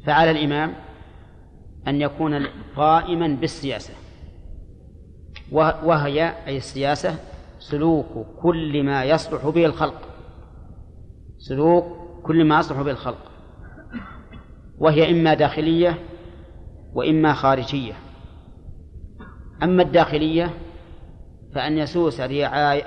فعلى 0.05 0.31
الإمام 0.31 0.73
أن 1.87 2.01
يكون 2.01 2.47
قائما 2.75 3.27
بالسياسة. 3.27 3.93
وهي 5.51 6.33
أي 6.47 6.57
السياسة 6.57 7.15
سلوك 7.59 8.27
كل 8.41 8.83
ما 8.83 9.03
يصلح 9.03 9.47
به 9.49 9.65
الخلق. 9.65 10.01
سلوك 11.37 11.85
كل 12.23 12.45
ما 12.45 12.59
يصلح 12.59 12.81
به 12.81 12.91
الخلق. 12.91 13.31
وهي 14.79 15.11
إما 15.11 15.33
داخلية 15.33 15.97
وإما 16.97 17.33
خارجية. 17.33 17.93
أما 19.63 19.83
الداخلية 19.83 20.53
فأن 21.55 21.77
يسوس 21.77 22.19
رعاية 22.19 22.83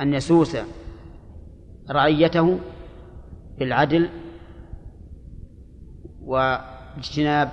أن 0.00 0.14
يسوس 0.14 0.56
رعيته 1.90 2.58
بالعدل 3.58 4.08
واجتناب 6.22 7.50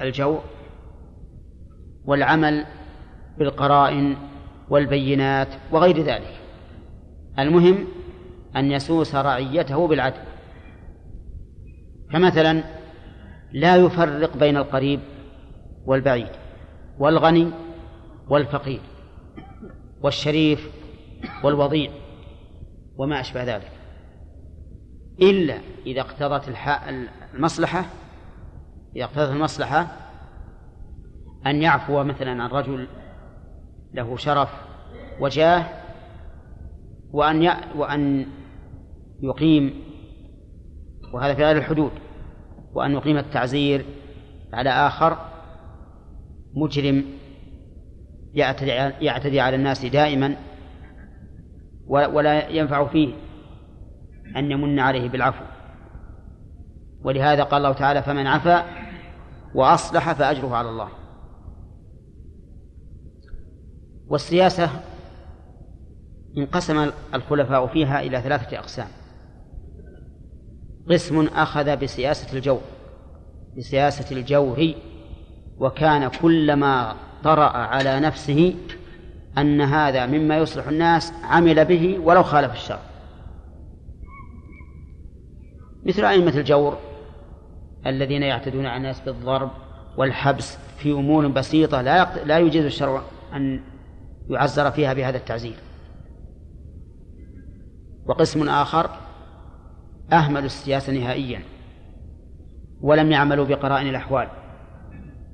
الجور 0.00 0.40
والعمل 2.04 2.64
بالقرائن 3.38 4.16
والبينات 4.70 5.48
وغير 5.72 6.02
ذلك. 6.02 6.40
المهم 7.38 7.84
أن 8.56 8.72
يسوس 8.72 9.14
رعيته 9.14 9.88
بالعدل. 9.88 10.20
فمثلا 12.12 12.77
لا 13.52 13.76
يفرق 13.76 14.36
بين 14.36 14.56
القريب 14.56 15.00
والبعيد 15.86 16.28
والغني 16.98 17.50
والفقير 18.28 18.80
والشريف 20.02 20.70
والوضيع 21.44 21.90
وما 22.96 23.20
أشبه 23.20 23.44
ذلك. 23.44 23.72
إلا 25.22 25.58
إذا 25.86 26.00
اقتضت 26.00 26.54
المصلحة 27.34 27.84
إذا 28.96 29.04
اقتضت 29.04 29.30
المصلحة 29.30 29.86
أن 31.46 31.62
يعفو 31.62 32.02
مثلا 32.04 32.42
عن 32.42 32.50
رجل 32.50 32.86
له 33.94 34.16
شرف 34.16 34.48
وجاه 35.20 35.66
وأن 37.12 37.52
وأن 37.76 38.26
يقيم 39.22 39.74
وهذا 41.12 41.34
في 41.34 41.44
غير 41.44 41.56
الحدود. 41.56 41.92
وأن 42.72 42.92
يقيم 42.92 43.18
التعزير 43.18 43.84
على 44.52 44.70
آخر 44.70 45.18
مجرم 46.54 47.04
يعتدي 49.00 49.40
على 49.40 49.56
الناس 49.56 49.86
دائما 49.86 50.36
ولا 51.86 52.48
ينفع 52.48 52.86
فيه 52.86 53.14
أن 54.36 54.50
يمن 54.50 54.78
عليه 54.78 55.08
بالعفو. 55.08 55.44
ولهذا 57.04 57.42
قال 57.42 57.58
الله 57.58 57.72
تعالى 57.72 58.02
فمن 58.02 58.26
عفا 58.26 58.64
وأصلح 59.54 60.12
فأجره 60.12 60.56
على 60.56 60.68
الله. 60.68 60.88
والسياسة 64.08 64.70
انقسم 66.38 66.90
الخلفاء 67.14 67.66
فيها 67.66 68.00
إلى 68.00 68.20
ثلاثة 68.20 68.58
أقسام. 68.58 68.88
قسم 70.90 71.26
أخذ 71.26 71.76
بسياسة 71.76 72.36
الجور 72.36 72.60
بسياسة 73.56 74.16
الجور 74.16 74.74
وكان 75.58 76.08
كلما 76.08 76.94
طرأ 77.24 77.48
على 77.48 78.00
نفسه 78.00 78.54
أن 79.38 79.60
هذا 79.60 80.06
مما 80.06 80.38
يصلح 80.38 80.68
الناس 80.68 81.12
عمل 81.24 81.64
به 81.64 81.98
ولو 81.98 82.22
خالف 82.22 82.52
الشرع. 82.52 82.80
مثل 85.86 86.04
أئمة 86.04 86.36
الجور 86.36 86.78
الذين 87.86 88.22
يعتدون 88.22 88.66
على 88.66 88.76
الناس 88.76 89.00
بالضرب 89.00 89.50
والحبس 89.96 90.58
في 90.78 90.92
أمور 90.92 91.28
بسيطة 91.28 91.80
لا 91.82 92.24
لا 92.24 92.38
يجوز 92.38 92.64
الشرع 92.64 93.02
أن 93.32 93.60
يعزر 94.30 94.70
فيها 94.70 94.94
بهذا 94.94 95.16
التعزير. 95.16 95.56
وقسم 98.06 98.48
آخر 98.48 98.90
أهملوا 100.12 100.46
السياسة 100.46 100.92
نهائيا 100.92 101.42
ولم 102.80 103.12
يعملوا 103.12 103.46
بقرائن 103.46 103.86
الأحوال 103.88 104.28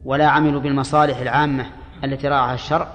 ولا 0.05 0.27
عملوا 0.27 0.61
بالمصالح 0.61 1.19
العامة 1.19 1.67
التي 2.05 2.29
راعها 2.29 2.55
الشرع. 2.55 2.89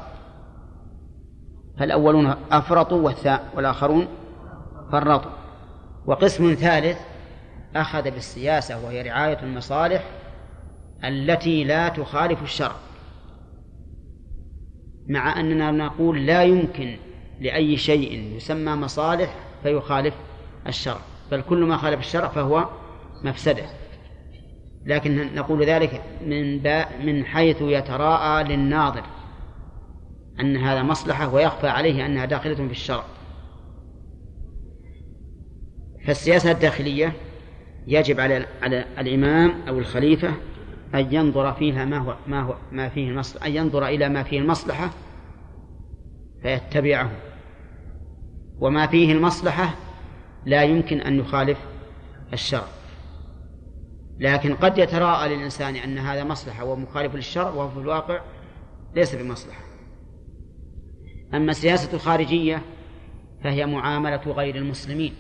فالأولون 1.80 2.36
أفرطوا 2.52 3.12
والآخرون 3.56 4.08
فرطوا. 4.92 5.32
وقسم 6.06 6.54
ثالث 6.54 6.98
أخذ 7.76 8.04
بالسياسة 8.04 8.86
وهي 8.86 9.02
رعاية 9.02 9.44
المصالح 9.44 10.04
التي 11.04 11.64
لا 11.64 11.90
تخالف 11.90 12.44
الشرع. 12.44 12.76
مع 15.08 15.40
أننا 15.40 15.72
نقول 15.72 16.26
لا 16.26 16.44
يمكن 16.44 16.98
لأي 17.42 17.78
شيء 17.78 18.36
يسمى 18.36 18.76
مصالح 18.76 19.36
فيخالف 19.64 20.14
الشرع. 20.68 21.00
بل 21.32 21.42
كل 21.42 21.64
ما 21.64 21.78
خالف 21.78 22.00
الشرع 22.00 22.28
فهو 22.28 22.70
مفسدة. 23.24 23.64
لكن 24.86 25.36
نقول 25.36 25.66
ذلك 25.66 26.02
من 26.26 26.64
من 27.06 27.26
حيث 27.26 27.58
يتراءى 27.62 28.44
للناظر 28.44 29.04
أن 30.40 30.58
هذا 30.58 30.84
مصلحة 30.84 31.34
ويخفى 31.34 31.68
عليه 31.68 32.06
أنها 32.06 32.26
داخلة 32.26 32.56
في 32.56 32.72
الشرع. 32.72 33.04
فالسياسة 36.06 36.52
الداخلية 36.52 37.14
يجب 37.88 38.20
على 38.20 38.46
على 38.62 38.86
الإمام 39.00 39.54
أو 39.68 39.80
الخليفة 39.80 40.34
أن 40.96 41.14
ينظر 41.14 41.54
فيها 41.54 41.86
ما 41.86 41.98
هو 41.98 42.16
ما 42.28 42.42
هو 42.42 42.56
ما 42.72 42.90
فيه 42.90 43.10
المصلحة 43.10 43.48
أن 43.48 43.56
ينظر 43.56 43.88
إلى 43.88 44.10
ما 44.10 44.24
فيه 44.24 44.40
المصلحة 44.40 44.90
فيتبعه. 46.42 47.12
وما 48.60 48.88
فيه 48.88 49.12
المصلحة 49.12 49.76
لا 50.46 50.64
يمكن 50.64 51.02
أن 51.02 51.20
يخالف 51.20 51.58
الشرع. 52.34 52.68
لكن 54.20 54.56
قد 54.56 54.78
يتراءى 54.78 55.36
للإنسان 55.36 55.76
أن 55.76 55.98
هذا 55.98 56.24
مصلحة 56.24 56.66
ومخالف 56.66 57.16
للشرع 57.16 57.50
وهو 57.50 57.70
في 57.70 57.80
الواقع 57.80 58.22
ليس 58.96 59.16
بمصلحة. 59.16 59.64
أما 61.34 61.52
السياسة 61.52 61.94
الخارجية 61.94 62.62
فهي 63.44 63.66
معاملة 63.66 64.22
غير 64.32 64.56
المسلمين. 64.56 65.14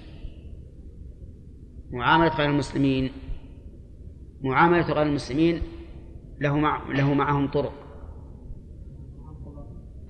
معاملة 1.91 2.35
غير 2.35 2.49
المسلمين 2.49 3.11
معاملة 4.41 4.93
غير 4.93 5.01
المسلمين 5.01 5.61
له 6.39 6.57
مع 6.57 6.91
له 6.91 7.13
معهم 7.13 7.47
طرق. 7.47 7.73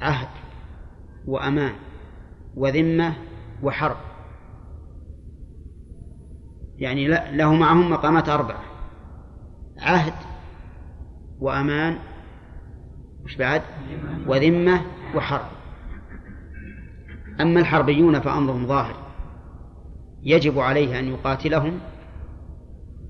عهد 0.01 0.28
وأمان 1.26 1.76
وذمة 2.55 3.16
وحرب. 3.64 4.09
يعني 6.80 7.07
له 7.07 7.53
معهم 7.53 7.89
مقامات 7.89 8.30
أربعة 8.30 8.63
عهد 9.77 10.13
وأمان 11.39 11.97
وش 13.25 13.36
بعد؟ 13.36 13.61
وذمة 14.27 14.82
وحرب. 15.15 15.45
أما 17.41 17.59
الحربيون 17.59 18.19
فأمرهم 18.19 18.67
ظاهر. 18.67 18.95
يجب 20.23 20.59
عليه 20.59 20.99
أن 20.99 21.07
يقاتلهم 21.07 21.80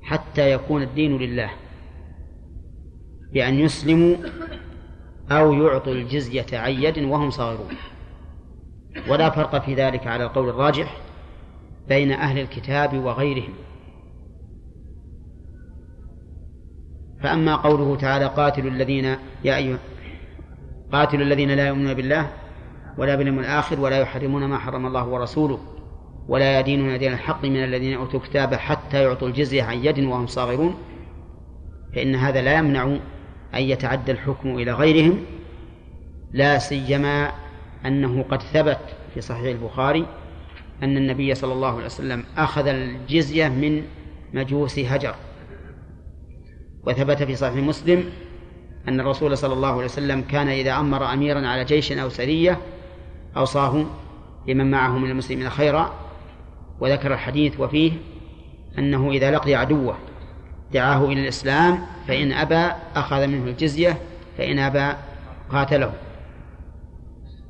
حتى 0.02 0.52
يكون 0.52 0.82
الدين 0.82 1.18
لله 1.18 1.50
بأن 3.34 3.54
يسلموا 3.54 4.16
أو 5.32 5.54
يعطوا 5.54 5.94
الجزية 5.94 6.46
عن 6.54 6.72
يد 6.72 6.98
وهم 6.98 7.30
صاغرون. 7.30 7.74
ولا 9.08 9.30
فرق 9.30 9.66
في 9.66 9.76
ذلك 9.76 10.08
على 10.08 10.24
القول 10.24 10.50
الراجح. 10.50 10.98
بين 11.90 12.12
أهل 12.12 12.40
الكتاب 12.40 12.98
وغيرهم. 12.98 13.54
فأما 17.24 17.56
قوله 17.56 17.96
تعالى 17.96 18.26
قاتلوا 18.26 18.72
الذين 18.72 19.06
يا 19.44 19.56
أيها 19.56 19.78
قاتلوا 20.92 21.24
الذين 21.24 21.52
لا 21.52 21.68
يؤمنون 21.68 21.94
بالله 21.94 22.30
ولا 22.98 23.16
باليوم 23.16 23.40
الآخر 23.40 23.80
ولا 23.80 24.00
يحرمون 24.00 24.46
ما 24.46 24.58
حرم 24.58 24.86
الله 24.86 25.08
ورسوله 25.08 25.60
ولا 26.28 26.60
يدينون 26.60 26.98
دين 26.98 27.14
الحق 27.14 27.46
من 27.46 27.64
الذين 27.64 27.98
أوتوا 27.98 28.20
الكتاب 28.20 28.54
حتى 28.54 29.04
يعطوا 29.04 29.28
الجزية 29.28 29.64
عن 29.64 29.86
يد 29.86 30.00
وهم 30.00 30.28
صاغرون. 30.28 30.76
فإن 31.96 32.16
هذا 32.16 32.42
لا 32.42 32.58
يمنع 32.58 32.84
أن 33.54 33.62
يتعدى 33.62 34.12
الحكم 34.12 34.50
إلى 34.50 34.72
غيرهم 34.72 35.26
لا 36.34 36.58
سيما 36.58 37.32
أنه 37.86 38.24
قد 38.24 38.42
ثبت 38.42 38.80
في 39.14 39.22
صحيح 39.22 39.46
البخاري 39.46 40.06
أن 40.84 40.98
النبي 40.98 41.36
صلى 41.36 41.54
الله 41.54 41.76
عليه 41.76 41.86
وسلم 41.86 42.24
أخذ 42.38 42.68
الجزية 42.68 43.48
من 43.48 43.84
مجوس 44.34 44.80
هجر. 44.80 45.16
وثبت 46.88 47.24
في 47.24 47.36
صحيح 47.36 47.56
مسلم 47.56 48.04
أن 48.88 49.00
الرسول 49.00 49.38
صلى 49.38 49.54
الله 49.54 49.72
عليه 49.72 49.86
وسلم 49.86 50.22
كان 50.22 50.48
إذا 50.48 50.74
أمر 50.74 51.14
أميرا 51.14 51.48
على 51.48 51.66
جيش 51.66 51.92
أو 51.92 52.10
سرية 52.10 52.58
أوصاه 53.38 53.86
لمن 54.48 54.72
معه 54.72 54.98
من 54.98 55.12
المسلمين 55.12 55.50
خيرا. 55.50 55.94
وذكر 56.80 57.14
الحديث 57.14 57.60
وفيه 57.60 57.92
أنه 58.78 59.12
إذا 59.12 59.32
لقي 59.32 59.56
عدوه 59.56 59.96
دعاه 60.74 61.06
إلى 61.06 61.22
الإسلام 61.22 61.80
فإن 62.08 62.32
أبى 62.32 62.72
أخذ 62.96 63.28
منه 63.28 63.44
الجزية 63.44 63.98
فإن 64.38 64.60
أبى 64.60 64.98
قاتله. 65.52 65.94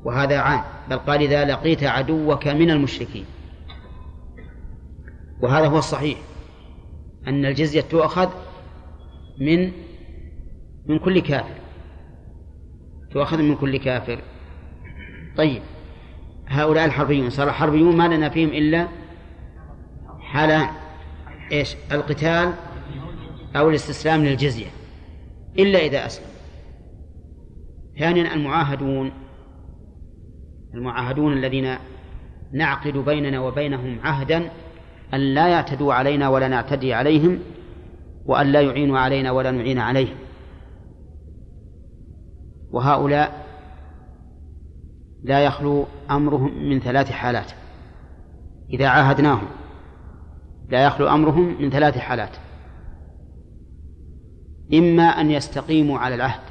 وهذا 0.04 0.38
عام. 0.38 0.64
بل 0.90 0.98
قال 0.98 1.20
إذا 1.22 1.44
لقيت 1.44 1.84
عدوك 1.84 2.48
من 2.48 2.70
المشركين. 2.70 3.24
وهذا 5.40 5.66
هو 5.66 5.78
الصحيح 5.78 6.18
أن 7.26 7.44
الجزية 7.44 7.80
تؤخذ 7.80 8.28
من 9.40 9.72
من 10.86 10.98
كل 10.98 11.20
كافر. 11.20 11.54
تؤخذ 13.10 13.42
من 13.42 13.56
كل 13.56 13.76
كافر. 13.76 14.20
طيب 15.36 15.62
هؤلاء 16.46 16.84
الحربيون 16.84 17.30
صار 17.30 17.48
الحربيون 17.48 17.96
ما 17.96 18.08
لنا 18.08 18.28
فيهم 18.28 18.48
إلا 18.48 18.88
حالان 20.20 20.68
إيش؟ 21.52 21.76
القتال 21.92 22.52
أو 23.56 23.70
الاستسلام 23.70 24.24
للجزية. 24.24 24.70
إلا 25.58 25.78
إذا 25.78 26.06
أسلم 26.06 26.26
ثانيا 27.98 28.34
المعاهدون. 28.34 29.12
المعاهدون 30.74 31.32
الذين 31.32 31.76
نعقد 32.52 32.96
بيننا 32.96 33.40
وبينهم 33.40 33.98
عهدا 34.04 34.50
أن 35.14 35.20
لا 35.20 35.48
يعتدوا 35.48 35.94
علينا 35.94 36.28
ولا 36.28 36.48
نعتدي 36.48 36.94
عليهم 36.94 37.38
وأن 38.26 38.46
لا 38.46 38.60
يعينوا 38.60 38.98
علينا 38.98 39.30
ولا 39.30 39.50
نعين 39.50 39.78
عليهم. 39.78 40.16
وهؤلاء 42.70 43.46
لا 45.22 45.44
يخلو 45.44 45.86
أمرهم 46.10 46.68
من 46.68 46.80
ثلاث 46.80 47.10
حالات. 47.10 47.52
إذا 48.72 48.88
عاهدناهم 48.88 49.48
لا 50.68 50.84
يخلو 50.84 51.08
أمرهم 51.08 51.62
من 51.62 51.70
ثلاث 51.70 51.98
حالات. 51.98 52.36
إما 54.74 55.02
أن 55.02 55.30
يستقيموا 55.30 55.98
على 55.98 56.14
العهد 56.14 56.49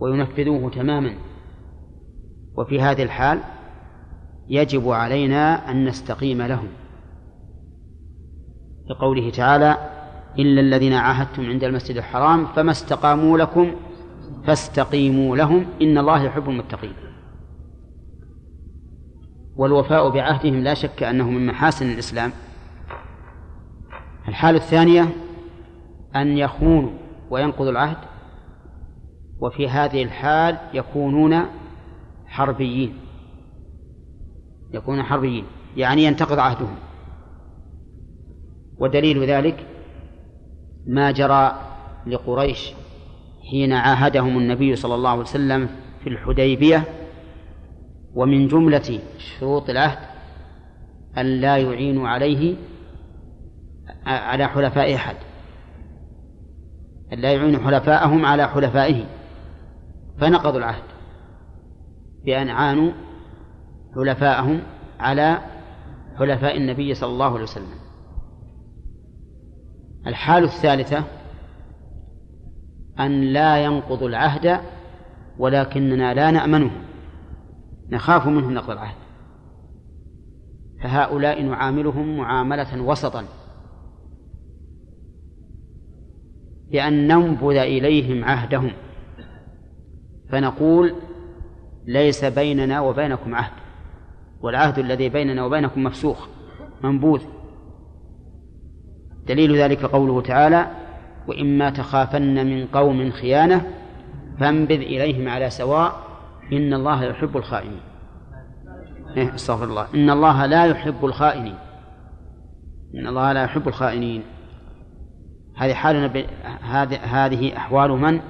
وينفذوه 0.00 0.70
تماما. 0.70 1.14
وفي 2.56 2.80
هذه 2.80 3.02
الحال 3.02 3.40
يجب 4.48 4.88
علينا 4.88 5.70
أن 5.70 5.84
نستقيم 5.84 6.42
لهم 6.42 6.68
لقوله 8.90 9.30
تعالى 9.30 9.76
إلا 10.38 10.60
الذين 10.60 10.92
عاهدتم 10.92 11.46
عند 11.46 11.64
المسجد 11.64 11.96
الحرام 11.96 12.46
فما 12.46 12.70
استقاموا 12.70 13.38
لكم 13.38 13.72
فاستقيموا 14.46 15.36
لهم. 15.36 15.66
إن 15.82 15.98
الله 15.98 16.22
يحب 16.22 16.50
المتقين. 16.50 16.92
والوفاء 19.56 20.10
بعهدهم 20.10 20.62
لا 20.62 20.74
شك 20.74 21.02
أنه 21.02 21.30
من 21.30 21.46
محاسن 21.46 21.90
الإسلام. 21.90 22.30
الحالة 24.28 24.58
الثانية 24.58 25.08
أن 26.16 26.38
يخونوا 26.38 26.90
وينقضوا 27.30 27.70
العهد 27.70 27.96
وفي 29.40 29.68
هذه 29.68 30.02
الحال 30.02 30.58
يكونون 30.74 31.40
حربيين. 32.26 32.94
يكونون 34.74 35.02
حربيين 35.02 35.44
يعني 35.76 36.04
ينتقض 36.04 36.38
عهدهم. 36.38 36.76
ودليل 38.78 39.24
ذلك 39.24 39.66
ما 40.86 41.10
جرى 41.10 41.60
لقريش 42.06 42.72
حين 43.50 43.72
عاهدهم 43.72 44.38
النبي 44.38 44.76
صلى 44.76 44.94
الله 44.94 45.10
عليه 45.10 45.20
وسلم 45.20 45.68
في 46.02 46.08
الحديبية 46.08 46.84
ومن 48.14 48.48
جملة 48.48 49.00
شروط 49.18 49.70
العهد 49.70 49.98
أن 51.18 51.26
لا 51.26 51.56
يعينوا 51.56 52.08
عليه 52.08 52.56
على 54.06 54.48
حلفاء 54.48 54.94
أحد. 54.94 55.16
أن 57.12 57.18
لا 57.18 57.32
يعينوا 57.32 57.60
حلفاءهم 57.60 58.26
على 58.26 58.48
حلفائه. 58.48 59.04
فنقضوا 60.20 60.58
العهد 60.58 60.82
بأن 62.24 62.48
عانوا 62.48 62.92
حلفاءهم 63.94 64.62
على 65.00 65.38
حلفاء 66.18 66.56
النبي 66.56 66.94
صلى 66.94 67.12
الله 67.12 67.32
عليه 67.32 67.42
وسلم. 67.42 67.80
الحال 70.06 70.44
الثالثة 70.44 71.04
أن 73.00 73.20
لا 73.20 73.64
ينقضوا 73.64 74.08
العهد 74.08 74.60
ولكننا 75.38 76.14
لا 76.14 76.30
نأمنه 76.30 76.70
نخاف 77.90 78.26
منهم 78.26 78.54
نقض 78.54 78.70
العهد. 78.70 78.96
فهؤلاء 80.82 81.42
نعاملهم 81.42 82.16
معاملة 82.16 82.82
وسطا 82.82 83.24
بأن 86.70 87.08
ننبذ 87.08 87.56
إليهم 87.56 88.24
عهدهم. 88.24 88.72
فنقول 90.32 90.94
ليس 91.86 92.24
بيننا 92.24 92.80
وبينكم 92.80 93.34
عهد 93.34 93.52
والعهد 94.42 94.78
الذي 94.78 95.08
بيننا 95.08 95.44
وبينكم 95.44 95.84
مفسوخ 95.84 96.28
منبوذ. 96.84 97.22
دليل 99.26 99.56
ذلك 99.56 99.84
قوله 99.84 100.20
تعالى 100.20 100.66
وإما 101.28 101.70
تخافن 101.70 102.46
من 102.46 102.66
قوم 102.66 103.10
خيانة 103.10 103.66
فانبذ 104.40 104.80
إليهم 104.80 105.28
على 105.28 105.50
سواء 105.50 105.92
إن 106.52 106.74
الله 106.74 107.04
يحب 107.04 107.36
الخائنين. 107.36 107.80
إيه 109.16 109.34
استغفر 109.34 109.64
الله. 109.64 109.86
إن 109.94 110.10
الله 110.10 110.46
لا 110.46 110.66
يحب 110.66 111.04
الخائنين. 111.04 111.58
إن 112.94 113.06
الله 113.06 113.32
لا 113.32 113.44
يحب 113.44 113.68
الخائنين. 113.68 114.22
هذه 115.56 115.74
حالنا 115.74 116.06
ب... 116.06 116.24
هذه 116.62 116.96
هذه 116.96 117.56
أحوال 117.56 117.90
من؟ 117.90 118.20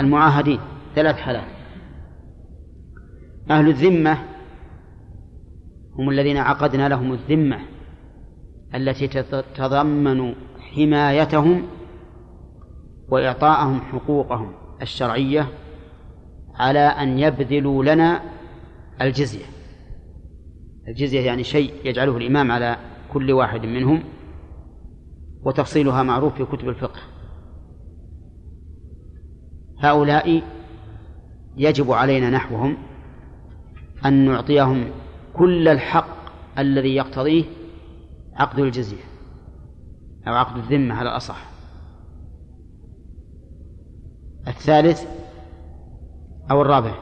المعاهدين. 0.00 0.60
ثلاث 0.94 1.16
حالات. 1.16 1.44
أهل 3.50 3.68
الذمة 3.68 4.18
هم 5.98 6.10
الذين 6.10 6.36
عقدنا 6.36 6.88
لهم 6.88 7.12
الذمة 7.12 7.58
التي 8.74 9.08
تتضمن 9.08 10.34
حمايتهم 10.58 11.62
وإعطاءهم 13.08 13.80
حقوقهم 13.80 14.52
الشرعية 14.82 15.48
على 16.54 16.78
أن 16.78 17.18
يبذلوا 17.18 17.84
لنا 17.84 18.22
الجزية. 19.00 19.44
الجزية 20.88 21.20
يعني 21.20 21.44
شيء 21.44 21.74
يجعله 21.84 22.16
الإمام 22.16 22.52
على 22.52 22.76
كل 23.12 23.32
واحد 23.32 23.66
منهم 23.66 24.02
وتفصيلها 25.42 26.02
معروف 26.02 26.34
في 26.34 26.44
كتب 26.44 26.68
الفقه. 26.68 27.00
هؤلاء 29.80 30.42
يجب 31.56 31.92
علينا 31.92 32.30
نحوهم 32.30 32.76
أن 34.06 34.12
نعطيهم 34.12 34.90
كل 35.34 35.68
الحق 35.68 36.20
الذي 36.58 36.94
يقتضيه 36.94 37.44
عقد 38.36 38.58
الجزية 38.58 39.04
أو 40.28 40.34
عقد 40.34 40.56
الذمة 40.56 40.94
على 40.94 41.10
الأصح. 41.10 41.50
الثالث 44.48 45.06
أو 46.50 46.62
الرابع؟ 46.62 46.94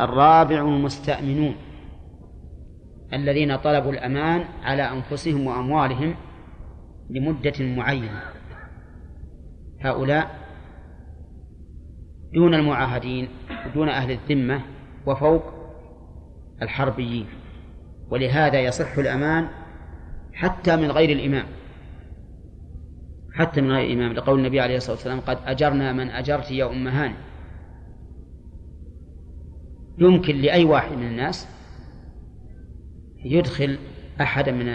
الرابع 0.00 0.60
المستأمنون 0.60 1.54
الذين 3.12 3.56
طلبوا 3.56 3.92
الأمان 3.92 4.44
على 4.62 4.82
أنفسهم 4.82 5.46
وأموالهم 5.46 6.14
لمدة 7.10 7.54
معينة. 7.60 8.22
هؤلاء 9.80 10.43
دون 12.34 12.54
المعاهدين 12.54 13.28
ودون 13.66 13.88
أهل 13.88 14.10
الذمة 14.10 14.60
وفوق 15.06 15.42
الحربيين. 16.62 17.26
ولهذا 18.10 18.60
يصح 18.60 18.98
الأمان 18.98 19.48
حتى 20.32 20.76
من 20.76 20.90
غير 20.90 21.10
الإمام. 21.10 21.46
حتى 23.32 23.60
من 23.60 23.72
غير 23.72 23.86
الإمام. 23.86 24.12
لقول 24.12 24.38
النبي 24.38 24.60
عليه 24.60 24.76
الصلاة 24.76 24.96
والسلام 24.96 25.20
قد 25.20 25.38
أجرنا 25.46 25.92
من 25.92 26.10
أجرت 26.10 26.50
يا 26.50 26.70
أم 26.70 26.88
هاني. 26.88 27.14
يمكن 29.98 30.36
لأي 30.36 30.64
واحد 30.64 30.92
من 30.92 31.06
الناس 31.06 31.48
يدخل 33.24 33.78
أحدا 34.20 34.52
من 34.52 34.74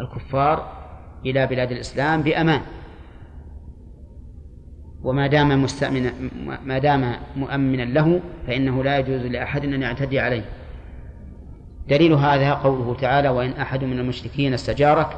الكفار 0.00 0.78
إلى 1.26 1.46
بلاد 1.46 1.72
الإسلام 1.72 2.22
بأمان. 2.22 2.60
وما 5.02 5.26
دام 5.26 5.62
مستأمنا 5.62 6.12
ما 6.64 6.78
دام 6.78 7.14
مؤمنا 7.36 7.82
له 7.82 8.20
فإنه 8.46 8.84
لا 8.84 8.98
يجوز 8.98 9.22
لأحد 9.22 9.64
أن 9.64 9.82
يعتدي 9.82 10.20
عليه. 10.20 10.44
دليل 11.88 12.12
هذا 12.12 12.52
قوله 12.52 12.96
تعالى 13.00 13.28
وإن 13.28 13.50
أحد 13.50 13.84
من 13.84 13.98
المشركين 13.98 14.54
استجارك 14.54 15.16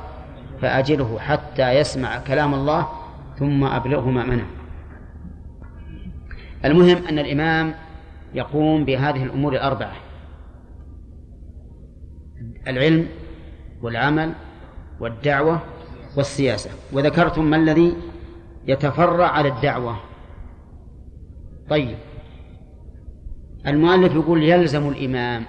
فأجله 0.60 1.18
حتى 1.18 1.70
يسمع 1.70 2.18
كلام 2.18 2.54
الله 2.54 2.88
ثم 3.38 3.64
أبلغه 3.64 4.10
مأمنه 4.10 4.46
المهم 6.64 7.06
أن 7.06 7.18
الإمام 7.18 7.74
يقوم 8.34 8.84
بهذه 8.84 9.22
الأمور 9.22 9.52
الأربعة 9.52 9.92
العلم 12.68 13.06
والعمل 13.82 14.32
والدعوة 15.00 15.60
والسياسة. 16.16 16.70
وذكرتم 16.92 17.44
ما 17.44 17.56
الذي 17.56 17.96
يتفرع 18.66 19.26
على 19.26 19.48
الدعوة. 19.48 20.00
طيب. 21.68 21.98
المؤلف 23.66 24.14
يقول 24.14 24.42
يلزم 24.42 24.88
الإمام 24.88 25.44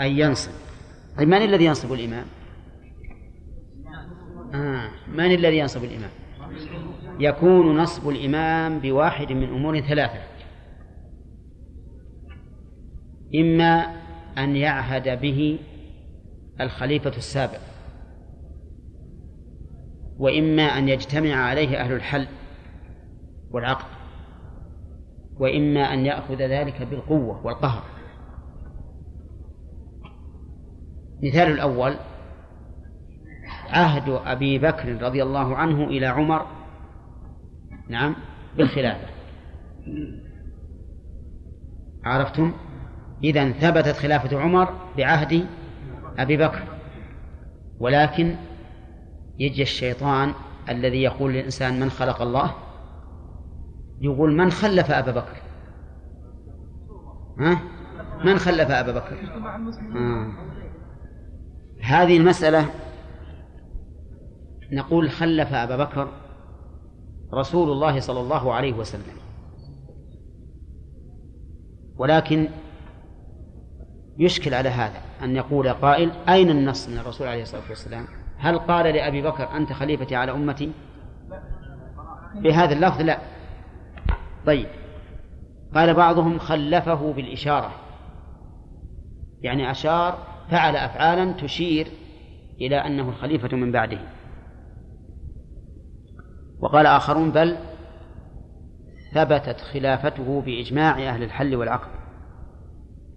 أن 0.00 0.06
ينصب. 0.06 0.52
طيب 1.18 1.28
من 1.28 1.42
الذي 1.42 1.64
ينصب 1.64 1.92
الإمام؟ 1.92 2.24
آه 4.54 4.88
من 5.08 5.34
الذي 5.34 5.58
ينصب 5.58 5.84
الإمام؟ 5.84 6.10
يكون 7.18 7.76
نصب 7.76 8.08
الإمام 8.08 8.78
بواحد 8.78 9.32
من 9.32 9.48
أمور 9.48 9.80
ثلاثة. 9.80 10.20
إما 13.34 13.96
أن 14.38 14.56
يعهد 14.56 15.20
به 15.20 15.58
الخليفة 16.60 17.10
السابق. 17.16 17.71
وإما 20.18 20.62
أن 20.62 20.88
يجتمع 20.88 21.34
عليه 21.34 21.80
أهل 21.80 21.92
الحل 21.92 22.26
والعقد 23.50 23.84
وإما 25.38 25.80
أن 25.80 26.06
يأخذ 26.06 26.36
ذلك 26.36 26.82
بالقوة 26.82 27.46
والقهر. 27.46 27.82
مثال 31.22 31.50
الأول 31.50 31.94
عهد 33.68 34.08
أبي 34.08 34.58
بكر 34.58 35.02
رضي 35.02 35.22
الله 35.22 35.56
عنه 35.56 35.84
إلى 35.84 36.06
عمر 36.06 36.46
نعم 37.88 38.16
بالخلافة. 38.56 39.06
عرفتم؟ 42.04 42.52
إذا 43.24 43.52
ثبتت 43.52 43.96
خلافة 43.96 44.40
عمر 44.40 44.68
بعهد 44.96 45.46
أبي 46.18 46.36
بكر 46.36 46.62
ولكن 47.80 48.36
يجي 49.38 49.62
الشيطان 49.62 50.34
الذي 50.68 51.02
يقول 51.02 51.32
للإنسان 51.32 51.80
من 51.80 51.90
خلق 51.90 52.22
الله؟ 52.22 52.54
يقول 54.00 54.36
من 54.36 54.50
خلف 54.50 54.90
أبا 54.90 55.12
بكر؟ 55.12 55.36
ها؟ 57.38 57.60
من 58.24 58.38
خلف 58.38 58.70
أبا 58.70 58.92
بكر؟ 58.92 59.16
آه. 59.96 60.32
هذه 61.82 62.16
المسألة 62.16 62.70
نقول 64.72 65.10
خلف 65.10 65.52
أبا 65.52 65.76
بكر 65.76 66.08
رسول 67.34 67.72
الله 67.72 68.00
صلى 68.00 68.20
الله 68.20 68.52
عليه 68.52 68.72
وسلم. 68.72 69.16
ولكن 71.96 72.48
يشكل 74.18 74.54
على 74.54 74.68
هذا 74.68 75.00
أن 75.22 75.36
يقول 75.36 75.68
قائل 75.68 76.10
أين 76.28 76.50
النص 76.50 76.88
من 76.88 76.98
الرسول 76.98 77.26
عليه 77.26 77.42
الصلاة 77.42 77.68
والسلام؟ 77.68 78.06
هل 78.42 78.58
قال 78.58 78.94
لأبي 78.94 79.22
بكر 79.22 79.56
أنت 79.56 79.72
خليفتي 79.72 80.16
على 80.16 80.32
أمتي؟ 80.32 80.72
بهذا 82.34 82.74
اللفظ 82.74 83.00
لا. 83.00 83.18
طيب. 84.46 84.68
قال 85.74 85.94
بعضهم 85.94 86.38
خلفه 86.38 87.12
بالإشارة. 87.12 87.70
يعني 89.42 89.70
أشار 89.70 90.18
فعل 90.50 90.76
أفعالا 90.76 91.32
تشير 91.32 91.86
إلى 92.60 92.76
أنه 92.76 93.08
الخليفة 93.08 93.56
من 93.56 93.72
بعده. 93.72 93.98
وقال 96.60 96.86
آخرون 96.86 97.30
بل 97.30 97.56
ثبتت 99.14 99.60
خلافته 99.60 100.40
بإجماع 100.40 101.08
أهل 101.08 101.22
الحل 101.22 101.56
والعقد 101.56 101.90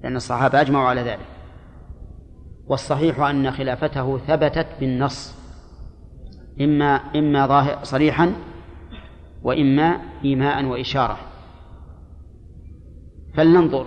لأن 0.04 0.16
الصحابة 0.16 0.62
أجمعوا 0.62 0.90
على 0.90 1.02
ذلك. 1.02 1.35
والصحيح 2.68 3.20
أن 3.20 3.52
خلافته 3.52 4.18
ثبتت 4.18 4.68
بالنص. 4.80 5.36
إما 6.62 6.96
إما 6.96 7.48
ظاهر 7.48 7.80
صريحا 7.84 8.34
وإما 9.44 10.02
إيماء 10.26 10.66
وإشارة. 10.66 11.18
فلننظر. 13.34 13.86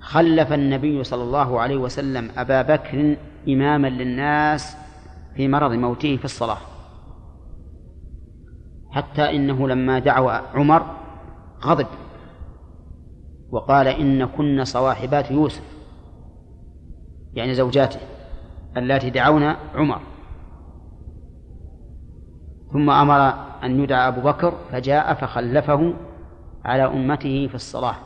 خلف 0.00 0.52
النبي 0.52 1.04
صلى 1.04 1.22
الله 1.22 1.60
عليه 1.60 1.76
وسلم 1.76 2.30
أبا 2.36 2.62
بكر 2.62 3.16
إماما 3.48 3.88
للناس 3.88 4.76
في 5.36 5.48
مرض 5.48 5.72
موته 5.72 6.16
في 6.16 6.24
الصلاة. 6.24 6.58
حتى 8.90 9.36
إنه 9.36 9.68
لما 9.68 9.98
دعوا 9.98 10.32
عمر 10.32 10.96
غضب 11.64 11.86
وقال 13.50 13.88
إن 13.88 14.24
كن 14.24 14.64
صواحبات 14.64 15.30
يوسف. 15.30 15.79
يعني 17.34 17.54
زوجاته 17.54 18.00
اللاتي 18.76 19.10
دعونا 19.10 19.56
عمر. 19.74 20.00
ثم 22.72 22.90
أمر 22.90 23.34
أن 23.64 23.82
يدعى 23.82 24.08
أبو 24.08 24.20
بكر 24.20 24.54
فجاء 24.72 25.14
فخلفه 25.14 25.94
على 26.64 26.84
أمته 26.84 27.46
في 27.46 27.54
الصلاة. 27.54 27.96